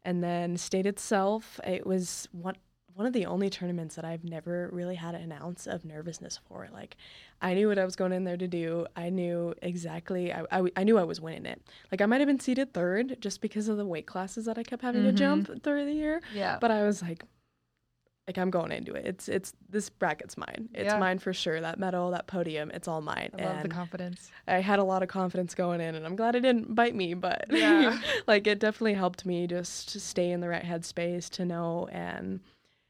and 0.04 0.23
then 0.23 0.56
state 0.56 0.87
itself, 0.87 1.61
it 1.64 1.87
was 1.87 2.28
one 2.32 2.56
one 2.99 3.06
of 3.06 3.12
the 3.12 3.26
only 3.26 3.49
tournaments 3.49 3.94
that 3.94 4.04
I've 4.04 4.25
never 4.25 4.68
really 4.73 4.97
had 4.97 5.14
an 5.14 5.30
ounce 5.30 5.68
of 5.68 5.85
nervousness 5.85 6.40
for. 6.49 6.68
Like, 6.73 6.97
I 7.40 7.54
knew 7.54 7.68
what 7.68 7.78
I 7.78 7.85
was 7.85 7.94
going 7.94 8.12
in 8.12 8.25
there 8.25 8.37
to 8.37 8.49
do. 8.49 8.88
I 8.97 9.08
knew 9.08 9.54
exactly. 9.62 10.32
I, 10.32 10.42
I, 10.50 10.64
I 10.76 10.82
knew 10.82 10.99
I 10.99 11.04
was 11.04 11.20
winning 11.20 11.47
it. 11.47 11.62
Like, 11.92 12.00
I 12.00 12.06
might 12.06 12.20
have 12.20 12.26
been 12.26 12.40
seated 12.40 12.75
third 12.75 13.18
just 13.20 13.40
because 13.40 13.68
of 13.68 13.76
the 13.76 13.87
weight 13.87 14.08
classes 14.08 14.47
that 14.47 14.58
I 14.58 14.64
kept 14.64 14.82
having 14.82 15.02
mm-hmm. 15.02 15.11
to 15.12 15.16
jump 15.16 15.62
through 15.62 15.85
the 15.85 15.92
year. 15.92 16.20
Yeah. 16.35 16.58
But 16.61 16.73
I 16.73 16.82
was 16.82 17.00
like, 17.00 17.23
like 18.28 18.37
I'm 18.37 18.50
going 18.50 18.70
into 18.73 18.92
it. 18.92 19.06
It's 19.06 19.28
it's 19.28 19.54
this 19.70 19.88
bracket's 19.88 20.37
mine. 20.37 20.68
It's 20.75 20.92
yeah. 20.92 20.99
mine 20.99 21.18
for 21.18 21.32
sure. 21.32 21.62
That 21.62 21.78
medal, 21.78 22.11
that 22.11 22.26
podium, 22.26 22.70
it's 22.73 22.87
all 22.87 23.00
mine. 23.00 23.30
I 23.38 23.44
love 23.44 23.62
the 23.62 23.68
confidence. 23.68 24.30
I 24.47 24.58
had 24.58 24.78
a 24.78 24.85
lot 24.85 25.02
of 25.02 25.08
confidence 25.08 25.54
going 25.54 25.80
in, 25.80 25.94
and 25.94 26.04
I'm 26.04 26.14
glad 26.14 26.37
it 26.37 26.40
didn't 26.40 26.75
bite 26.75 26.94
me. 26.94 27.14
But 27.14 27.47
yeah, 27.50 27.99
like 28.26 28.47
it 28.47 28.58
definitely 28.58 28.94
helped 28.94 29.25
me 29.25 29.47
just 29.47 29.88
to 29.91 30.00
stay 30.00 30.30
in 30.30 30.41
the 30.41 30.49
right 30.49 30.62
headspace 30.62 31.30
to 31.30 31.47
know. 31.47 31.88
And 31.91 32.41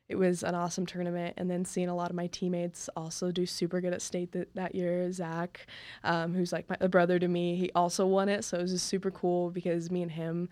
it 0.08 0.16
was 0.16 0.42
an 0.42 0.56
awesome 0.56 0.86
tournament. 0.86 1.34
And 1.36 1.48
then 1.48 1.64
seeing 1.64 1.88
a 1.88 1.94
lot 1.94 2.10
of 2.10 2.16
my 2.16 2.26
teammates 2.26 2.90
also 2.96 3.30
do 3.30 3.46
super 3.46 3.80
good 3.80 3.92
at 3.92 4.02
state 4.02 4.32
that, 4.32 4.52
that 4.56 4.74
year. 4.74 5.12
Zach, 5.12 5.68
um, 6.02 6.34
who's 6.34 6.52
like 6.52 6.68
my 6.68 6.88
brother 6.88 7.20
to 7.20 7.28
me, 7.28 7.54
he 7.54 7.70
also 7.76 8.06
won 8.06 8.28
it. 8.28 8.42
So 8.44 8.58
it 8.58 8.62
was 8.62 8.72
just 8.72 8.86
super 8.86 9.12
cool 9.12 9.50
because 9.50 9.88
me 9.88 10.02
and 10.02 10.10
him 10.10 10.48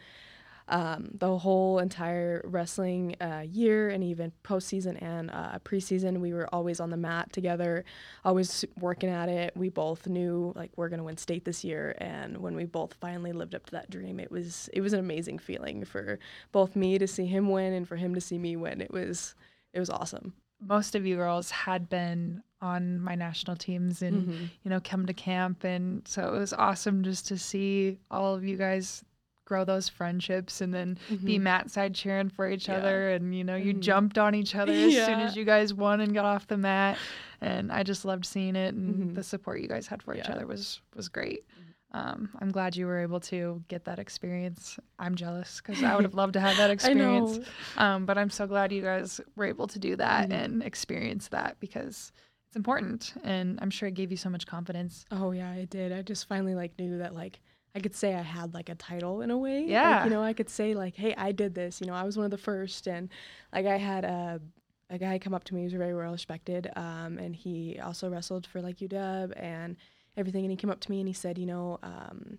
um, 0.68 1.11
the 1.14 1.38
whole 1.38 1.79
entire 1.79 2.42
wrestling 2.44 3.14
uh, 3.20 3.44
year 3.48 3.88
and 3.88 4.02
even 4.02 4.33
postseason 4.42 5.00
and 5.00 5.31
uh, 5.31 5.59
preseason, 5.64 6.18
we 6.20 6.33
were 6.33 6.52
always 6.52 6.81
on 6.81 6.90
the 6.90 6.96
mat 6.96 7.33
together, 7.33 7.85
always 8.24 8.64
working 8.81 9.09
at 9.09 9.29
it. 9.29 9.57
We 9.57 9.68
both 9.68 10.07
knew 10.09 10.52
like 10.57 10.72
we're 10.76 10.88
gonna 10.88 11.05
win 11.05 11.16
state 11.16 11.44
this 11.44 11.62
year, 11.62 11.94
and 11.98 12.38
when 12.38 12.57
we 12.57 12.64
both 12.64 12.94
finally 12.94 13.33
lived 13.33 13.55
up 13.55 13.66
to 13.66 13.72
that 13.72 13.90
dream, 13.90 14.18
it 14.18 14.31
was 14.31 14.68
it 14.72 14.81
was 14.81 14.92
an 14.92 15.00
amazing 15.00 15.38
feeling 15.38 15.85
for 15.85 16.18
both 16.50 16.74
me 16.74 16.98
to 16.98 17.07
see 17.07 17.26
him 17.26 17.48
win 17.48 17.72
and 17.72 17.87
for 17.87 17.96
him 17.96 18.14
to 18.14 18.20
see 18.20 18.38
me 18.38 18.57
win. 18.57 18.81
It 18.81 18.90
was 18.90 19.35
it 19.72 19.79
was 19.79 19.90
awesome. 19.90 20.33
Most 20.61 20.94
of 20.94 21.07
you 21.07 21.16
girls 21.16 21.50
had 21.50 21.88
been 21.88 22.42
on 22.61 22.98
my 23.00 23.14
national 23.14 23.55
teams 23.55 24.02
and 24.02 24.29
mm-hmm. 24.29 24.44
you 24.62 24.70
know 24.70 24.81
come 24.83 25.07
to 25.07 25.12
camp 25.12 25.62
and 25.62 26.09
so 26.09 26.35
it 26.35 26.38
was 26.38 26.55
awesome 26.55 27.05
just 27.05 27.29
to 27.29 27.37
see 27.37 27.98
all 28.11 28.35
of 28.35 28.44
you 28.44 28.57
guys 28.57 29.05
grow 29.47 29.65
those 29.65 29.89
friendships 29.89 30.61
and 30.61 30.75
then 30.75 30.99
mm-hmm. 31.09 31.25
be 31.25 31.39
mat 31.39 31.71
side 31.71 31.95
cheering 31.95 32.29
for 32.29 32.51
each 32.51 32.69
yeah. 32.69 32.77
other 32.77 33.11
and 33.13 33.35
you 33.35 33.43
know 33.43 33.57
you 33.57 33.73
mm-hmm. 33.73 33.81
jumped 33.81 34.19
on 34.19 34.35
each 34.35 34.55
other 34.55 34.73
as 34.73 34.93
yeah. 34.93 35.07
soon 35.07 35.21
as 35.21 35.35
you 35.35 35.45
guys 35.45 35.73
won 35.73 36.01
and 36.01 36.13
got 36.13 36.25
off 36.25 36.47
the 36.49 36.59
mat 36.59 36.99
and 37.41 37.73
I 37.73 37.83
just 37.83 38.05
loved 38.05 38.27
seeing 38.27 38.57
it 38.57 38.75
and 38.75 38.95
mm-hmm. 38.95 39.15
the 39.15 39.23
support 39.23 39.61
you 39.61 39.69
guys 39.69 39.87
had 39.87 40.03
for 40.03 40.15
yeah. 40.15 40.23
each 40.23 40.29
other 40.29 40.47
was 40.47 40.83
was 40.95 41.09
great. 41.09 41.45
Um, 41.93 42.29
I'm 42.41 42.51
glad 42.51 42.77
you 42.77 42.87
were 42.87 42.99
able 42.99 43.21
to 43.21 43.63
get 43.69 43.85
that 43.85 43.99
experience. 43.99 44.79
I'm 44.99 45.15
jealous 45.15 45.63
because 45.65 45.83
I 45.83 45.95
would 45.95 46.05
have 46.05 46.15
loved 46.23 46.35
to 46.35 46.41
have 46.41 46.57
that 46.59 46.71
experience. 46.71 47.39
Um, 47.79 48.05
but 48.05 48.19
I'm 48.19 48.29
so 48.29 48.47
glad 48.47 48.71
you 48.71 48.83
guys 48.83 49.21
were 49.35 49.47
able 49.47 49.67
to 49.69 49.79
do 49.79 49.97
that 49.97 50.25
mm-hmm. 50.29 50.33
and 50.33 50.63
experience 50.63 51.29
that 51.29 51.57
because 51.59 52.13
it's 52.49 52.57
important 52.57 53.15
and 53.25 53.59
I'm 53.63 53.71
sure 53.71 53.89
it 53.89 53.95
gave 53.95 54.11
you 54.11 54.17
so 54.17 54.29
much 54.29 54.47
confidence. 54.47 55.07
Oh 55.11 55.31
yeah, 55.31 55.55
it 55.55 55.71
did. 55.71 55.93
I 55.93 56.03
just 56.03 56.29
finally 56.29 56.55
like 56.55 56.79
knew 56.79 56.99
that 56.99 57.15
like 57.15 57.41
I 57.77 57.81
could 57.81 57.95
say 57.95 58.15
I 58.15 58.23
had 58.23 58.55
like 58.55 58.71
a 58.71 58.75
title 58.75 59.21
in 59.21 59.31
a 59.31 59.37
way. 59.37 59.65
Yeah. 59.65 59.97
Like, 59.97 60.05
you 60.05 60.11
know, 60.11 60.23
I 60.23 60.33
could 60.33 60.49
say 60.49 60.75
like, 60.75 60.97
hey, 60.97 61.15
I 61.15 61.31
did 61.31 61.55
this. 61.55 61.79
You 61.81 61.87
know, 61.87 61.93
I 61.95 62.05
was 62.05 62.17
one 62.17 62.25
of 62.25 62.31
the 62.31 62.39
first, 62.39 62.87
and 62.87 63.11
like 63.53 63.67
I 63.67 63.77
had 63.77 64.05
a 64.05 64.41
a 64.89 64.99
guy 64.99 65.19
come 65.19 65.35
up 65.35 65.45
to 65.45 65.55
me 65.55 65.61
who 65.61 65.65
was 65.65 65.73
very 65.75 65.95
well 65.95 66.12
respected, 66.12 66.71
um, 66.75 67.19
and 67.19 67.37
he 67.37 67.79
also 67.79 68.09
wrestled 68.09 68.47
for 68.47 68.62
like 68.62 68.79
UW 68.79 69.33
and 69.37 69.77
everything. 70.17 70.45
And 70.45 70.51
he 70.51 70.57
came 70.57 70.71
up 70.71 70.81
to 70.81 70.91
me 70.91 71.01
and 71.01 71.09
he 71.09 71.12
said, 71.12 71.37
you 71.37 71.45
know, 71.45 71.79
um, 71.83 72.39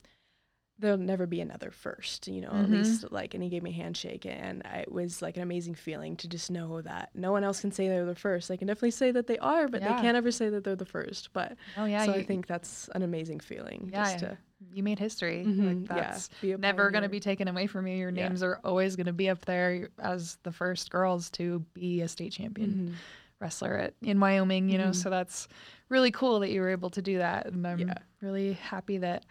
there'll 0.79 0.97
never 0.97 1.25
be 1.25 1.41
another 1.41 1.71
first, 1.71 2.27
you 2.27 2.41
know, 2.41 2.49
mm-hmm. 2.49 2.63
at 2.63 2.69
least 2.69 3.11
like, 3.11 3.33
and 3.33 3.43
he 3.43 3.49
gave 3.49 3.63
me 3.63 3.71
a 3.71 3.73
handshake 3.73 4.25
and 4.25 4.61
I, 4.65 4.79
it 4.79 4.91
was 4.91 5.21
like 5.21 5.35
an 5.35 5.43
amazing 5.43 5.75
feeling 5.75 6.15
to 6.17 6.27
just 6.27 6.51
know 6.51 6.81
that 6.81 7.09
no 7.15 7.31
one 7.31 7.43
else 7.43 7.61
can 7.61 7.71
say 7.71 7.87
they're 7.87 8.05
the 8.05 8.15
first. 8.15 8.47
They 8.47 8.57
can 8.57 8.67
definitely 8.67 8.91
say 8.91 9.11
that 9.11 9.27
they 9.27 9.39
are, 9.39 9.67
but 9.67 9.81
yeah. 9.81 9.95
they 9.95 10.01
can't 10.01 10.17
ever 10.17 10.31
say 10.31 10.49
that 10.49 10.63
they're 10.63 10.75
the 10.75 10.85
first. 10.85 11.29
But 11.33 11.57
oh 11.77 11.85
yeah, 11.85 12.05
so 12.05 12.13
you, 12.13 12.19
I 12.19 12.23
think 12.23 12.47
that's 12.47 12.89
an 12.93 13.01
amazing 13.01 13.39
feeling. 13.39 13.89
Yeah, 13.91 14.17
to, 14.17 14.37
you 14.73 14.83
made 14.83 14.99
history. 14.99 15.43
Mm-hmm, 15.45 15.67
like 15.67 15.87
that's 15.87 16.29
yeah, 16.41 16.55
never 16.57 16.89
going 16.91 17.03
to 17.03 17.09
be 17.09 17.19
taken 17.19 17.47
away 17.47 17.67
from 17.67 17.87
you. 17.87 17.95
Your 17.95 18.09
yeah. 18.09 18.27
names 18.27 18.41
are 18.43 18.59
always 18.63 18.95
going 18.95 19.05
to 19.05 19.13
be 19.13 19.29
up 19.29 19.45
there 19.45 19.89
as 19.99 20.37
the 20.43 20.51
first 20.51 20.89
girls 20.89 21.29
to 21.31 21.63
be 21.73 22.01
a 22.01 22.07
state 22.07 22.31
champion. 22.31 22.69
Mm-hmm. 22.69 22.93
wrestler 23.39 23.75
at, 23.77 23.93
in 24.01 24.19
Wyoming, 24.19 24.69
you 24.69 24.77
know, 24.77 24.85
mm-hmm. 24.85 24.93
so 24.93 25.09
that's 25.09 25.47
really 25.89 26.11
cool 26.11 26.39
that 26.39 26.49
you 26.49 26.61
were 26.61 26.69
able 26.69 26.89
to 26.89 27.01
do 27.01 27.19
that. 27.19 27.45
And 27.45 27.65
I'm 27.67 27.93
really 28.21 28.53
happy 28.53 28.97
that 28.97 29.25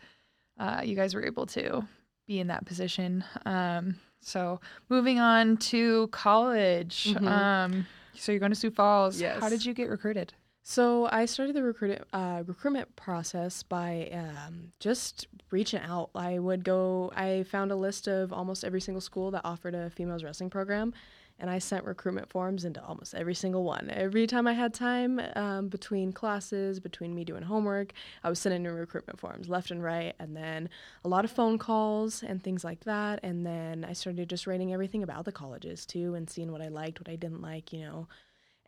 uh, 0.58 0.82
you 0.84 0.94
guys 0.94 1.14
were 1.14 1.24
able 1.24 1.46
to 1.46 1.86
be 2.26 2.40
in 2.40 2.46
that 2.46 2.64
position. 2.64 3.24
Um, 3.44 3.96
so 4.20 4.60
moving 4.88 5.18
on 5.18 5.56
to 5.58 6.08
college. 6.08 7.14
Mm-hmm. 7.14 7.28
Um, 7.28 7.86
so 8.14 8.32
you're 8.32 8.38
going 8.38 8.52
to 8.52 8.56
Sioux 8.56 8.70
Falls. 8.70 9.20
Yes. 9.20 9.40
How 9.40 9.48
did 9.48 9.64
you 9.64 9.74
get 9.74 9.88
recruited? 9.88 10.32
So 10.68 11.08
I 11.12 11.26
started 11.26 11.54
the 11.54 11.62
recruit, 11.62 12.02
uh, 12.12 12.42
recruitment 12.44 12.96
process 12.96 13.62
by 13.62 14.10
um, 14.12 14.72
just 14.80 15.28
reaching 15.52 15.78
out. 15.78 16.10
I 16.12 16.40
would 16.40 16.64
go. 16.64 17.12
I 17.14 17.44
found 17.44 17.70
a 17.70 17.76
list 17.76 18.08
of 18.08 18.32
almost 18.32 18.64
every 18.64 18.80
single 18.80 19.00
school 19.00 19.30
that 19.30 19.42
offered 19.44 19.76
a 19.76 19.90
females 19.90 20.24
wrestling 20.24 20.50
program, 20.50 20.92
and 21.38 21.48
I 21.48 21.60
sent 21.60 21.84
recruitment 21.84 22.28
forms 22.28 22.64
into 22.64 22.84
almost 22.84 23.14
every 23.14 23.32
single 23.32 23.62
one. 23.62 23.90
Every 23.90 24.26
time 24.26 24.48
I 24.48 24.54
had 24.54 24.74
time 24.74 25.20
um, 25.36 25.68
between 25.68 26.12
classes, 26.12 26.80
between 26.80 27.14
me 27.14 27.22
doing 27.22 27.44
homework, 27.44 27.92
I 28.24 28.28
was 28.28 28.40
sending 28.40 28.64
in 28.66 28.72
recruitment 28.72 29.20
forms 29.20 29.48
left 29.48 29.70
and 29.70 29.80
right, 29.80 30.16
and 30.18 30.36
then 30.36 30.68
a 31.04 31.08
lot 31.08 31.24
of 31.24 31.30
phone 31.30 31.58
calls 31.58 32.24
and 32.24 32.42
things 32.42 32.64
like 32.64 32.80
that. 32.80 33.20
And 33.22 33.46
then 33.46 33.84
I 33.88 33.92
started 33.92 34.28
just 34.28 34.48
writing 34.48 34.72
everything 34.72 35.04
about 35.04 35.26
the 35.26 35.32
colleges 35.32 35.86
too, 35.86 36.16
and 36.16 36.28
seeing 36.28 36.50
what 36.50 36.60
I 36.60 36.68
liked, 36.68 36.98
what 36.98 37.08
I 37.08 37.14
didn't 37.14 37.40
like, 37.40 37.72
you 37.72 37.82
know. 37.82 38.08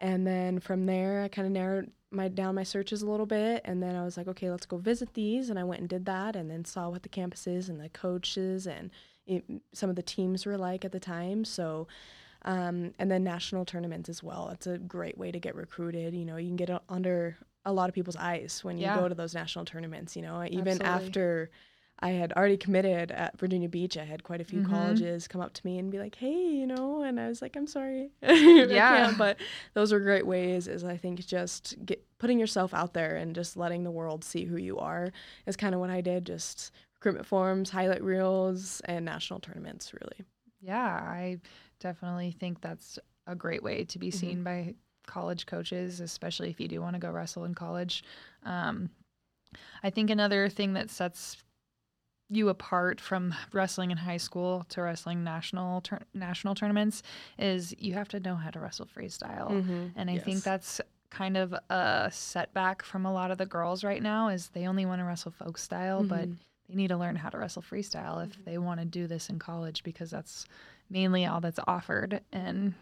And 0.01 0.27
then 0.27 0.61
from 0.61 0.87
there, 0.87 1.23
I 1.23 1.29
kind 1.29 1.47
of 1.47 1.53
narrowed 1.53 1.91
my 2.11 2.29
down 2.29 2.55
my 2.55 2.63
searches 2.63 3.03
a 3.03 3.07
little 3.11 3.27
bit, 3.27 3.61
and 3.65 3.83
then 3.83 3.95
I 3.95 4.03
was 4.05 4.17
like, 4.17 4.29
okay, 4.29 4.51
let's 4.51 4.65
go 4.67 4.79
visit 4.79 5.13
these, 5.15 5.51
and 5.51 5.59
I 5.59 5.65
went 5.65 5.81
and 5.81 5.89
did 5.89 6.07
that, 6.07 6.37
and 6.37 6.51
then 6.51 6.65
saw 6.65 6.89
what 6.89 7.03
the 7.03 7.09
campuses 7.09 7.69
and 7.69 7.79
the 7.81 7.89
coaches 7.91 8.67
and 8.67 8.91
it, 9.27 9.45
some 9.75 9.91
of 9.91 9.97
the 9.97 10.03
teams 10.03 10.47
were 10.47 10.57
like 10.57 10.85
at 10.87 10.93
the 10.93 11.01
time. 11.01 11.45
So 11.45 11.87
Um, 12.43 12.95
and 13.01 13.11
then 13.11 13.25
national 13.25 13.65
tournaments 13.65 14.09
as 14.09 14.23
well. 14.23 14.49
It's 14.51 14.67
a 14.69 14.79
great 14.79 15.19
way 15.19 15.33
to 15.33 15.41
get 15.41 15.57
recruited. 15.57 16.15
You 16.15 16.25
know, 16.25 16.37
you 16.37 16.47
can 16.49 16.57
get 16.57 16.71
under 16.89 17.37
a 17.65 17.73
lot 17.73 17.89
of 17.89 17.95
people's 17.97 18.17
eyes 18.17 18.61
when 18.63 18.79
you 18.79 18.85
Yeah. 18.85 18.95
go 18.95 19.09
to 19.09 19.15
those 19.15 19.35
national 19.35 19.65
tournaments. 19.65 20.15
You 20.17 20.23
know, 20.23 20.45
even 20.45 20.61
Absolutely. 20.81 20.87
after 20.87 21.51
I 22.01 22.11
had 22.11 22.33
already 22.35 22.57
committed 22.57 23.11
at 23.11 23.39
Virginia 23.39 23.69
Beach, 23.69 23.97
I 23.97 24.05
had 24.05 24.23
quite 24.23 24.41
a 24.41 24.45
few 24.45 24.61
Mhm. 24.61 24.69
colleges 24.71 25.27
come 25.27 25.41
up 25.41 25.53
to 25.55 25.67
me 25.67 25.79
and 25.79 25.91
be 25.91 25.99
like, 25.99 26.15
"Hey, 26.15 26.47
you 26.49 26.67
know," 26.67 27.03
and 27.03 27.19
I 27.19 27.29
was 27.29 27.43
like, 27.43 27.57
"I'm 27.57 27.67
sorry, 27.67 28.11
Yeah. 28.23 29.15
but 29.19 29.39
those 29.75 29.93
are 29.93 29.99
great 30.01 30.27
ways. 30.27 30.69
Is 30.69 30.85
I 30.85 30.97
think 30.97 31.25
just 31.27 31.75
get 31.85 32.05
putting 32.19 32.39
yourself 32.39 32.73
out 32.73 32.95
there 32.95 33.17
and 33.17 33.35
just 33.35 33.57
letting 33.57 33.83
the 33.85 33.91
world 33.91 34.23
see 34.25 34.45
who 34.45 34.57
you 34.57 34.79
are 34.79 35.13
is 35.47 35.57
kind 35.57 35.75
of 35.75 35.81
what 35.81 35.91
I 35.91 36.01
did. 36.01 36.25
Just 36.27 36.71
recruitment 36.97 37.27
forms, 37.27 37.71
highlight 37.71 38.03
reels, 38.03 38.81
and 38.85 39.05
national 39.05 39.41
tournaments. 39.41 39.93
Really. 39.93 40.25
Yeah, 40.61 40.87
I 40.87 41.41
definitely 41.81 42.31
think 42.33 42.61
that's 42.61 42.99
a 43.27 43.35
great 43.35 43.63
way 43.63 43.85
to 43.85 43.99
be 43.99 44.09
Mhm. 44.09 44.15
seen 44.15 44.43
by 44.45 44.75
college 45.07 45.47
coaches, 45.47 46.01
especially 46.01 46.51
if 46.51 46.61
you 46.61 46.69
do 46.69 46.81
want 46.81 46.95
to 46.95 47.01
go 47.01 47.11
wrestle 47.11 47.45
in 47.45 47.55
college. 47.55 48.03
Um, 48.45 48.91
I 49.83 49.91
think 49.91 50.11
another 50.11 50.49
thing 50.49 50.75
that 50.75 50.91
sets 50.91 51.43
you 52.31 52.49
apart 52.49 53.01
from 53.01 53.35
wrestling 53.53 53.91
in 53.91 53.97
high 53.97 54.17
school 54.19 54.65
to 54.69 54.83
wrestling 54.83 55.25
national 55.25 55.81
tur- 55.81 56.03
national 56.15 56.55
tournaments 56.55 57.03
is 57.39 57.75
you 57.79 57.95
have 57.95 58.09
to 58.09 58.21
know 58.21 58.35
how 58.37 58.51
to 58.51 58.61
wrestle 58.61 58.87
freestyle. 58.87 59.49
Mhm. 59.51 59.93
And 59.97 60.11
I 60.11 60.19
think 60.19 60.43
that's 60.43 60.81
kind 61.11 61.39
of 61.39 61.55
a 61.71 62.11
setback 62.13 62.83
from 62.83 63.07
a 63.07 63.13
lot 63.13 63.31
of 63.31 63.39
the 63.39 63.47
girls 63.47 63.83
right 63.83 64.03
now 64.03 64.29
is 64.29 64.49
they 64.51 64.67
only 64.67 64.85
want 64.85 65.01
to 65.01 65.05
wrestle 65.05 65.31
folk 65.33 65.57
style, 65.57 66.05
but 66.05 66.29
Mhm. 66.29 66.37
they 66.69 66.75
need 66.75 66.89
to 66.89 66.99
learn 66.99 67.17
how 67.17 67.31
to 67.31 67.39
wrestle 67.39 67.63
freestyle 67.63 68.23
if 68.23 68.37
Mhm. 68.39 68.45
they 68.45 68.59
want 68.59 68.81
to 68.81 68.85
do 68.87 69.07
this 69.07 69.31
in 69.31 69.39
college 69.39 69.83
because 69.83 70.11
that's 70.11 70.45
mainly 70.91 71.25
all 71.25 71.41
that's 71.41 71.61
offered 71.67 72.23
and 72.31 72.75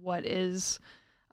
what 0.00 0.24
is 0.24 0.80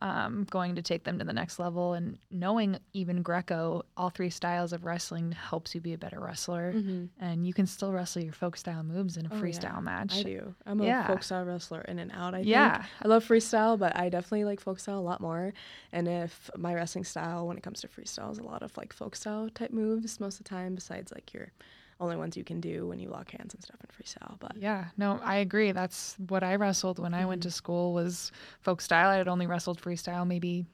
um, 0.02 0.46
going 0.50 0.76
to 0.76 0.82
take 0.82 1.06
them 1.06 1.18
to 1.20 1.26
the 1.26 1.32
next 1.34 1.58
level. 1.58 1.94
And 1.94 2.18
knowing 2.30 2.78
even 2.94 3.22
Greco, 3.22 3.84
all 3.96 4.10
three 4.10 4.30
styles 4.30 4.74
of 4.74 4.84
wrestling 4.84 5.32
helps 5.32 5.74
you 5.74 5.80
be 5.82 5.94
a 5.94 5.98
better 5.98 6.20
wrestler. 6.20 6.74
Mhm. 6.74 7.10
And 7.20 7.48
you 7.48 7.54
can 7.54 7.66
still 7.66 7.94
wrestle 7.94 8.22
your 8.22 8.34
folk 8.34 8.58
style 8.58 8.84
moves 8.84 9.16
in 9.18 9.26
a 9.26 9.30
Oh, 9.32 9.36
yeah. 9.36 9.42
freestyle 9.42 9.82
match. 9.82 10.18
I 10.18 10.24
do. 10.24 10.54
I'm 10.66 10.82
a 10.82 10.86
Yeah. 10.86 11.08
folk 11.08 11.24
style 11.24 11.46
wrestler 11.46 11.82
in 11.82 11.98
and 12.00 12.12
out. 12.12 12.34
I 12.34 12.40
think. 12.40 12.48
Yeah. 12.50 12.86
I 13.02 13.08
love 13.08 13.26
freestyle, 13.26 13.80
but 13.80 13.96
I 13.98 14.10
definitely 14.10 14.44
like 14.44 14.60
folk 14.60 14.80
style 14.80 15.00
a 15.00 15.02
lot 15.02 15.22
more. 15.22 15.54
And 15.94 16.08
if 16.08 16.50
my 16.58 16.76
wrestling 16.76 17.06
style, 17.06 17.48
when 17.48 17.58
it 17.58 17.64
comes 17.64 17.80
to 17.82 17.88
freestyle, 17.88 18.32
is 18.32 18.38
a 18.38 18.44
lot 18.44 18.64
of 18.64 18.76
like 18.78 18.92
folk 18.92 19.16
style 19.16 19.50
type 19.50 19.72
moves 19.72 20.20
most 20.20 20.40
of 20.40 20.44
the 20.44 20.50
time, 20.50 20.76
besides 20.76 21.12
like 21.14 21.34
your 21.34 21.52
only 22.00 22.16
ones 22.18 22.36
you 22.36 22.44
can 22.44 22.60
do 22.60 22.88
when 22.88 23.00
you 23.00 23.10
lock 23.10 23.32
hands 23.32 23.54
and 23.54 23.64
stuff 23.64 23.78
in 23.82 23.88
freestyle. 24.04 24.38
But 24.40 24.58
Yeah, 24.58 24.86
no, 24.98 25.20
I 25.24 25.38
agree. 25.38 25.72
That's 25.72 26.16
what 26.28 26.44
I 26.44 26.56
wrestled 26.56 27.00
when 27.00 27.14
I 27.14 27.26
went 27.26 27.40
Mhm. 27.40 27.44
to 27.44 27.52
school 27.52 27.94
was 27.94 28.32
folk 28.60 28.82
style. 28.82 29.10
I 29.10 29.16
had 29.16 29.28
only 29.28 29.48
wrestled 29.48 29.80
freestyle 29.82 30.28
maybe 30.28 30.66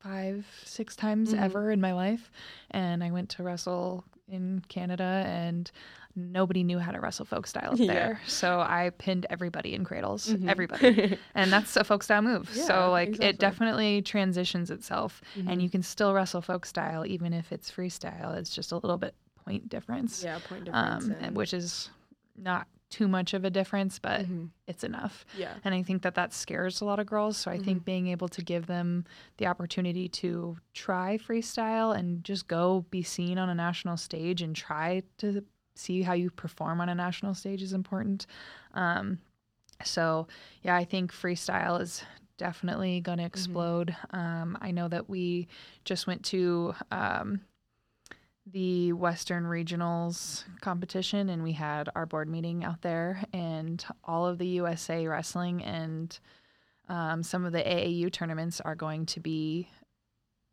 five, 0.00 0.46
six 0.64 0.96
times 0.96 1.32
Mhm. 1.32 1.40
ever 1.40 1.70
in 1.70 1.80
my 1.80 1.92
life. 1.92 2.30
And 2.70 3.02
I 3.02 3.10
went 3.10 3.30
to 3.30 3.42
wrestle 3.42 4.04
in 4.28 4.62
Canada 4.68 5.22
and 5.26 5.70
nobody 6.16 6.62
knew 6.62 6.78
how 6.78 6.92
to 6.92 7.00
wrestle 7.00 7.24
folk 7.26 7.46
style 7.46 7.72
up 7.72 7.78
Yeah. 7.78 7.92
there. 7.92 8.20
So 8.26 8.60
I 8.60 8.90
pinned 8.96 9.26
everybody 9.30 9.74
in 9.74 9.84
cradles, 9.84 10.28
Mhm. 10.28 10.48
everybody. 10.48 11.18
and 11.34 11.52
that's 11.52 11.76
a 11.76 11.84
folk 11.84 12.02
style 12.02 12.22
move. 12.22 12.50
Yeah, 12.54 12.64
so 12.64 12.90
like 12.90 13.08
exactly. 13.08 13.28
it 13.28 13.38
definitely 13.38 14.02
transitions 14.02 14.70
itself 14.70 15.20
Mhm. 15.36 15.48
and 15.50 15.62
you 15.62 15.68
can 15.70 15.82
still 15.82 16.14
wrestle 16.14 16.40
folk 16.42 16.64
style 16.66 17.04
even 17.06 17.32
if 17.32 17.52
it's 17.52 17.70
freestyle. 17.70 18.34
It's 18.36 18.54
just 18.54 18.72
a 18.72 18.76
little 18.76 18.98
bit 18.98 19.14
point 19.44 19.68
difference. 19.68 20.22
yeah, 20.24 20.38
point 20.48 20.64
difference. 20.64 21.04
Um, 21.04 21.16
and- 21.20 21.36
which 21.36 21.52
is 21.54 21.90
not 22.36 22.66
too 22.90 23.08
much 23.08 23.34
of 23.34 23.44
a 23.44 23.50
difference, 23.50 23.98
but 23.98 24.20
Mhm. 24.26 24.50
it's 24.68 24.84
enough. 24.84 25.24
yeah, 25.36 25.54
And 25.64 25.74
I 25.74 25.82
think 25.82 26.02
that 26.02 26.14
that 26.14 26.32
scares 26.32 26.80
a 26.80 26.84
lot 26.84 27.00
of 27.00 27.06
girls. 27.06 27.36
So 27.36 27.50
I 27.50 27.58
think 27.58 27.80
Mhm. 27.80 27.84
being 27.84 28.06
able 28.08 28.28
to 28.28 28.42
give 28.42 28.66
them 28.66 29.04
the 29.38 29.46
opportunity 29.48 30.08
to 30.10 30.58
try 30.74 31.18
freestyle 31.18 31.96
and 31.96 32.22
just 32.22 32.46
go 32.46 32.84
be 32.90 33.02
seen 33.02 33.36
on 33.38 33.48
a 33.48 33.54
national 33.54 33.96
stage 33.96 34.42
and 34.42 34.54
try 34.54 35.02
to 35.18 35.44
see 35.74 36.02
how 36.02 36.12
you 36.12 36.30
perform 36.30 36.80
on 36.80 36.88
a 36.88 36.94
national 36.94 37.34
stage 37.34 37.62
is 37.62 37.72
important. 37.72 38.26
Um, 38.74 39.18
so 39.82 40.28
yeah, 40.62 40.76
I 40.76 40.84
think 40.84 41.12
freestyle 41.12 41.80
is 41.80 42.04
definitely 42.36 43.00
going 43.00 43.18
to 43.18 43.24
explode. 43.24 43.96
Um, 44.10 44.56
I 44.60 44.70
know 44.70 44.86
that 44.88 45.08
we 45.08 45.48
just 45.84 46.06
went 46.06 46.24
to 46.26 46.74
um, 46.92 47.40
the 48.46 48.92
Western 48.92 49.44
Regionals 49.44 50.44
competition 50.60 51.30
and 51.30 51.42
we 51.42 51.52
had 51.52 51.88
our 51.94 52.06
board 52.06 52.28
meeting 52.28 52.64
out 52.64 52.82
there, 52.82 53.24
and 53.32 53.84
all 54.04 54.26
of 54.26 54.38
the 54.38 54.46
USA 54.46 55.06
wrestling 55.06 55.62
and 55.64 56.18
um, 56.88 57.22
some 57.22 57.44
of 57.44 57.52
the 57.52 57.62
AAU 57.62 58.12
tournaments 58.12 58.60
are 58.60 58.74
going 58.74 59.06
to 59.06 59.20
be 59.20 59.68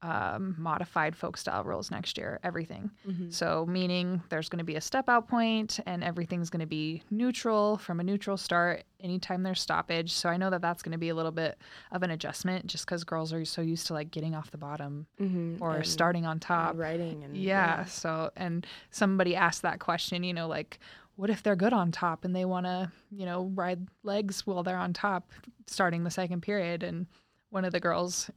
um, 0.03 0.55
modified 0.57 1.15
folk 1.15 1.37
style 1.37 1.63
rules 1.63 1.91
next 1.91 2.17
year. 2.17 2.39
Everything. 2.43 2.89
Mhm. 3.07 3.31
So, 3.31 3.65
meaning 3.67 4.21
there's 4.29 4.49
going 4.49 4.57
to 4.59 4.63
be 4.65 4.75
a 4.75 4.81
step 4.81 5.07
out 5.09 5.27
point 5.27 5.79
and 5.85 6.03
everything's 6.03 6.49
going 6.49 6.59
to 6.61 6.65
be 6.65 7.03
neutral 7.11 7.77
from 7.77 7.99
a 7.99 8.03
neutral 8.03 8.35
start 8.37 8.83
anytime 8.99 9.43
there's 9.43 9.61
stoppage. 9.61 10.11
So, 10.11 10.27
I 10.29 10.37
know 10.37 10.49
that 10.49 10.61
that's 10.61 10.81
going 10.81 10.93
to 10.93 10.97
be 10.97 11.09
a 11.09 11.15
little 11.15 11.31
bit 11.31 11.57
of 11.91 12.01
an 12.03 12.09
adjustment 12.11 12.65
just 12.65 12.85
because 12.85 13.03
girls 13.03 13.31
are 13.31 13.45
so 13.45 13.61
used 13.61 13.87
to 13.87 13.93
like 13.93 14.09
getting 14.09 14.33
off 14.33 14.49
the 14.51 14.57
bottom 14.57 15.05
Mhm. 15.19 15.61
or 15.61 15.75
And 15.77 15.85
starting 15.85 16.25
on 16.25 16.39
top. 16.39 16.77
writing 16.77 17.23
and 17.23 17.37
Yeah. 17.37 17.85
So, 17.85 18.31
and 18.35 18.65
somebody 18.89 19.35
asked 19.35 19.61
that 19.61 19.79
question, 19.79 20.23
you 20.23 20.33
know, 20.33 20.47
like, 20.47 20.79
what 21.15 21.29
if 21.29 21.43
they're 21.43 21.55
good 21.55 21.73
on 21.73 21.91
top 21.91 22.25
and 22.25 22.35
they 22.35 22.45
want 22.45 22.65
to, 22.65 22.91
you 23.11 23.25
know, 23.27 23.51
ride 23.53 23.87
legs 24.01 24.47
while 24.47 24.63
they're 24.63 24.77
on 24.77 24.93
top 24.93 25.31
starting 25.67 26.03
the 26.03 26.09
second 26.09 26.41
period? 26.41 26.81
And 26.81 27.05
one 27.51 27.65
of 27.65 27.73
the 27.73 27.79
girls 27.81 28.31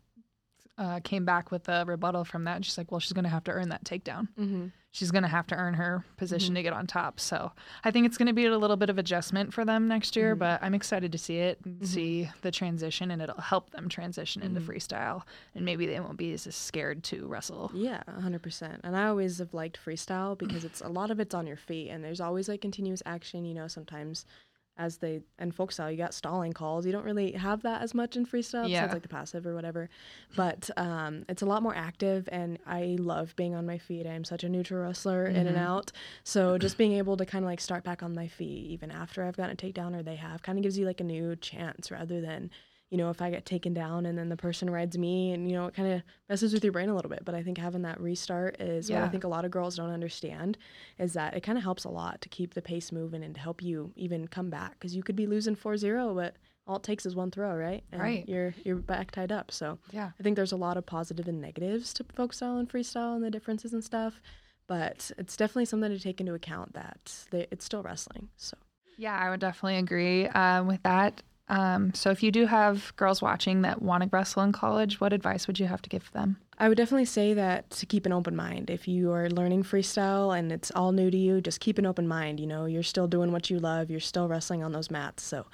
uh, 0.77 1.01
came 1.05 1.25
back 1.25 1.51
with 1.51 1.69
a 1.69 1.85
rebuttal 1.87 2.25
from 2.25 2.45
that. 2.45 2.65
She's 2.65 2.77
like, 2.77 2.91
well, 2.91 2.99
she's 3.01 3.13
going 3.13 3.25
to 3.25 3.31
have 3.31 3.45
to 3.45 3.53
earn 3.53 3.69
that 3.69 3.85
takedown. 3.85 4.29
Mhm. 4.39 4.73
She's 4.91 5.11
going 5.11 5.23
to 5.23 5.29
have 5.29 5.47
to 5.49 5.57
earn 5.57 5.75
her 5.75 6.05
position 6.17 6.53
Mhm. 6.53 6.59
to 6.59 6.63
get 6.63 6.73
on 6.73 6.87
top. 6.87 7.19
So 7.19 7.51
I 7.83 7.91
think 7.91 8.07
it's 8.07 8.17
going 8.17 8.27
to 8.29 8.33
be 8.33 8.47
a 8.47 8.57
little 8.59 8.77
bit 8.77 8.91
of 8.91 8.99
adjustment 8.99 9.53
for 9.53 9.65
them 9.65 9.89
next 9.89 10.15
year, 10.17 10.35
Mhm. 10.37 10.39
but 10.41 10.63
I'm 10.63 10.75
excited 10.75 11.11
to 11.13 11.19
see 11.19 11.39
it 11.39 11.59
and 11.65 11.81
Mhm. 11.81 11.87
see 11.87 12.31
the 12.43 12.51
transition, 12.53 13.11
and 13.11 13.21
it'll 13.21 13.41
help 13.41 13.71
them 13.71 13.89
transition 13.89 14.43
into 14.43 14.61
Mhm. 14.61 14.67
freestyle. 14.67 15.23
And 15.55 15.65
maybe 15.65 15.87
they 15.87 15.99
won't 16.01 16.17
be 16.19 16.33
as 16.33 16.43
scared 16.55 17.03
to 17.05 17.27
wrestle. 17.27 17.71
Yeah, 17.75 18.03
hundred 18.09 18.43
percent. 18.43 18.81
And 18.85 18.97
I 18.97 19.07
always 19.07 19.39
have 19.39 19.53
liked 19.55 19.79
freestyle 19.85 20.37
because 20.39 20.65
it's 20.65 20.81
a 20.81 20.89
lot 20.89 21.11
of 21.11 21.19
it's 21.19 21.35
on 21.35 21.47
your 21.47 21.57
feet, 21.57 21.89
and 21.91 22.03
there's 22.05 22.21
always 22.21 22.49
like 22.49 22.61
continuous 22.61 23.03
action. 23.05 23.45
You 23.45 23.55
know, 23.55 23.67
sometimes 23.69 24.25
as 24.77 24.99
they 24.99 25.21
and 25.39 25.55
folk 25.55 25.71
style, 25.73 25.91
you 25.91 25.97
got 25.97 26.15
stalling 26.15 26.53
calls. 26.53 26.85
You 26.85 26.93
don't 26.93 27.05
really 27.05 27.33
have 27.33 27.63
that 27.63 27.83
as 27.83 27.95
much 27.95 28.17
in 28.17 28.27
freestyle, 28.27 28.69
Yeah. 28.69 28.81
besides 28.83 28.93
like 28.95 29.03
the 29.03 29.09
passive 29.09 29.47
or 29.47 29.55
whatever. 29.55 29.89
But 30.37 30.69
um, 30.77 31.25
it's 31.29 31.43
a 31.43 31.47
lot 31.47 31.63
more 31.63 31.75
active, 31.77 32.29
and 32.33 32.59
I 32.67 32.97
love 32.99 33.35
being 33.37 33.55
on 33.55 33.67
my 33.67 33.79
feet. 33.79 34.07
I'm 34.07 34.25
such 34.25 34.43
a 34.45 34.49
neutral 34.49 34.83
wrestler, 34.85 35.27
in 35.27 35.47
and 35.47 35.57
Mhm. 35.57 35.61
out. 35.61 35.93
So 36.25 36.59
just 36.59 36.77
being 36.77 36.93
able 36.93 37.17
to 37.17 37.25
kind 37.27 37.45
of 37.45 37.49
like 37.51 37.61
start 37.61 37.85
back 37.85 38.03
on 38.03 38.15
my 38.15 38.27
feet, 38.29 38.67
even 38.71 38.91
after 38.91 39.23
I've 39.25 39.37
gotten 39.37 39.53
a 39.53 39.57
takedown 39.57 39.95
or 39.95 40.03
they 40.03 40.17
have, 40.17 40.43
kind 40.43 40.59
of 40.59 40.63
gives 40.63 40.77
you 40.79 40.87
like 40.87 41.01
a 41.01 41.05
new 41.05 41.37
chance 41.37 41.91
rather 41.91 42.21
than 42.21 42.51
you 42.95 42.99
know, 42.99 43.11
if 43.11 43.21
I 43.21 43.29
get 43.29 43.45
taken 43.45 43.75
down 43.75 44.07
and 44.07 44.17
then 44.17 44.29
the 44.29 44.37
person 44.37 44.71
rides 44.71 44.97
me 44.97 45.33
and, 45.33 45.51
you 45.51 45.57
know, 45.57 45.67
it 45.67 45.75
kind 45.75 45.93
of 45.93 46.03
messes 46.29 46.53
with 46.53 46.63
your 46.63 46.73
brain 46.73 46.89
a 46.89 46.95
little 46.95 47.09
bit. 47.09 47.25
But 47.25 47.35
I 47.35 47.43
think 47.43 47.59
having 47.59 47.83
that 47.83 48.01
restart 48.01 48.61
is 48.61 48.89
what 48.89 49.03
I 49.03 49.09
think 49.09 49.25
a 49.25 49.29
lot 49.29 49.45
of 49.45 49.51
girls 49.51 49.75
don't 49.75 49.91
understand 49.91 50.57
is 50.97 51.15
that 51.15 51.35
it 51.35 51.41
kind 51.41 51.59
of 51.59 51.65
helps 51.65 51.83
a 51.83 51.89
lot 51.89 52.21
to 52.21 52.29
keep 52.29 52.55
the 52.55 52.63
pace 52.63 52.93
moving 52.93 53.25
and 53.25 53.35
to 53.35 53.41
help 53.41 53.65
you 53.65 53.91
even 53.97 54.29
come 54.29 54.49
back 54.49 54.75
because 54.75 54.95
you 54.95 55.03
could 55.03 55.17
be 55.17 55.27
losing 55.27 55.57
4 55.57 55.77
0, 55.77 56.15
but 56.15 56.37
all 56.69 56.77
it 56.77 56.85
takes 56.85 57.05
is 57.05 57.17
one 57.17 57.33
throw, 57.33 57.53
right? 57.57 57.83
And 57.91 58.01
Right. 58.01 58.25
You're, 58.29 58.55
you're 58.65 58.77
back 58.77 59.11
tied 59.11 59.33
up. 59.33 59.51
So 59.51 59.81
Yeah. 59.91 60.13
I 60.17 60.23
think 60.23 60.37
there's 60.37 60.53
a 60.53 60.57
lot 60.57 60.77
of 60.77 60.87
positive 60.87 61.27
and 61.27 61.41
negatives 61.41 61.93
to 61.95 62.05
folk 62.15 62.33
style 62.33 62.59
and 62.59 62.69
freestyle 62.69 63.17
and 63.17 63.25
the 63.25 63.31
differences 63.33 63.73
and 63.73 63.83
stuff. 63.83 64.21
But 64.69 65.11
it's 65.19 65.37
definitely 65.37 65.65
something 65.65 65.91
to 65.91 65.99
take 65.99 66.21
into 66.21 66.35
account 66.35 66.75
that 66.75 67.27
they, 67.33 67.49
it's 67.51 67.65
still 67.65 67.83
wrestling. 67.83 68.29
So. 68.37 68.57
Yeah, 68.97 69.19
I 69.19 69.31
would 69.31 69.41
definitely 69.41 69.79
agree 69.79 70.29
um, 70.29 70.69
with 70.69 70.85
that. 70.85 71.25
Um, 71.49 71.93
so, 71.93 72.11
if 72.11 72.23
you 72.23 72.31
do 72.31 72.47
have 72.47 72.95
girls 72.97 73.21
watching 73.21 73.63
that 73.63 73.83
want 73.83 74.03
to 74.03 74.09
wrestle 74.11 74.43
in 74.43 74.53
college, 74.53 75.01
what 75.01 75.13
advice 75.13 75.47
would 75.47 75.61
you 75.61 75.67
have 75.67 75.83
to 75.83 75.91
give 75.91 76.11
them? 76.13 76.39
I 76.59 76.69
would 76.69 76.77
definitely 76.77 77.05
say 77.05 77.35
that 77.35 77.69
to 77.71 77.87
keep 77.87 78.07
an 78.07 78.13
open 78.13 78.35
mind. 78.35 78.71
If 78.71 78.89
you 78.89 79.13
are 79.13 79.29
learning 79.29 79.65
freestyle 79.65 80.37
and 80.37 80.53
it's 80.53 80.71
all 80.75 80.93
new 80.93 81.11
to 81.11 81.17
you, 81.17 81.41
just 81.41 81.61
keep 81.61 81.79
an 81.79 81.87
open 81.87 82.09
mind. 82.09 82.41
You 82.41 82.47
know, 82.47 82.65
you're 82.65 82.83
still 82.83 83.09
doing 83.09 83.33
what 83.33 83.51
you 83.51 83.59
love, 83.59 83.91
you're 83.91 84.01
still 84.01 84.29
wrestling 84.29 84.63
on 84.63 84.73
those 84.73 84.91
mats. 84.91 85.23
So 85.23 85.47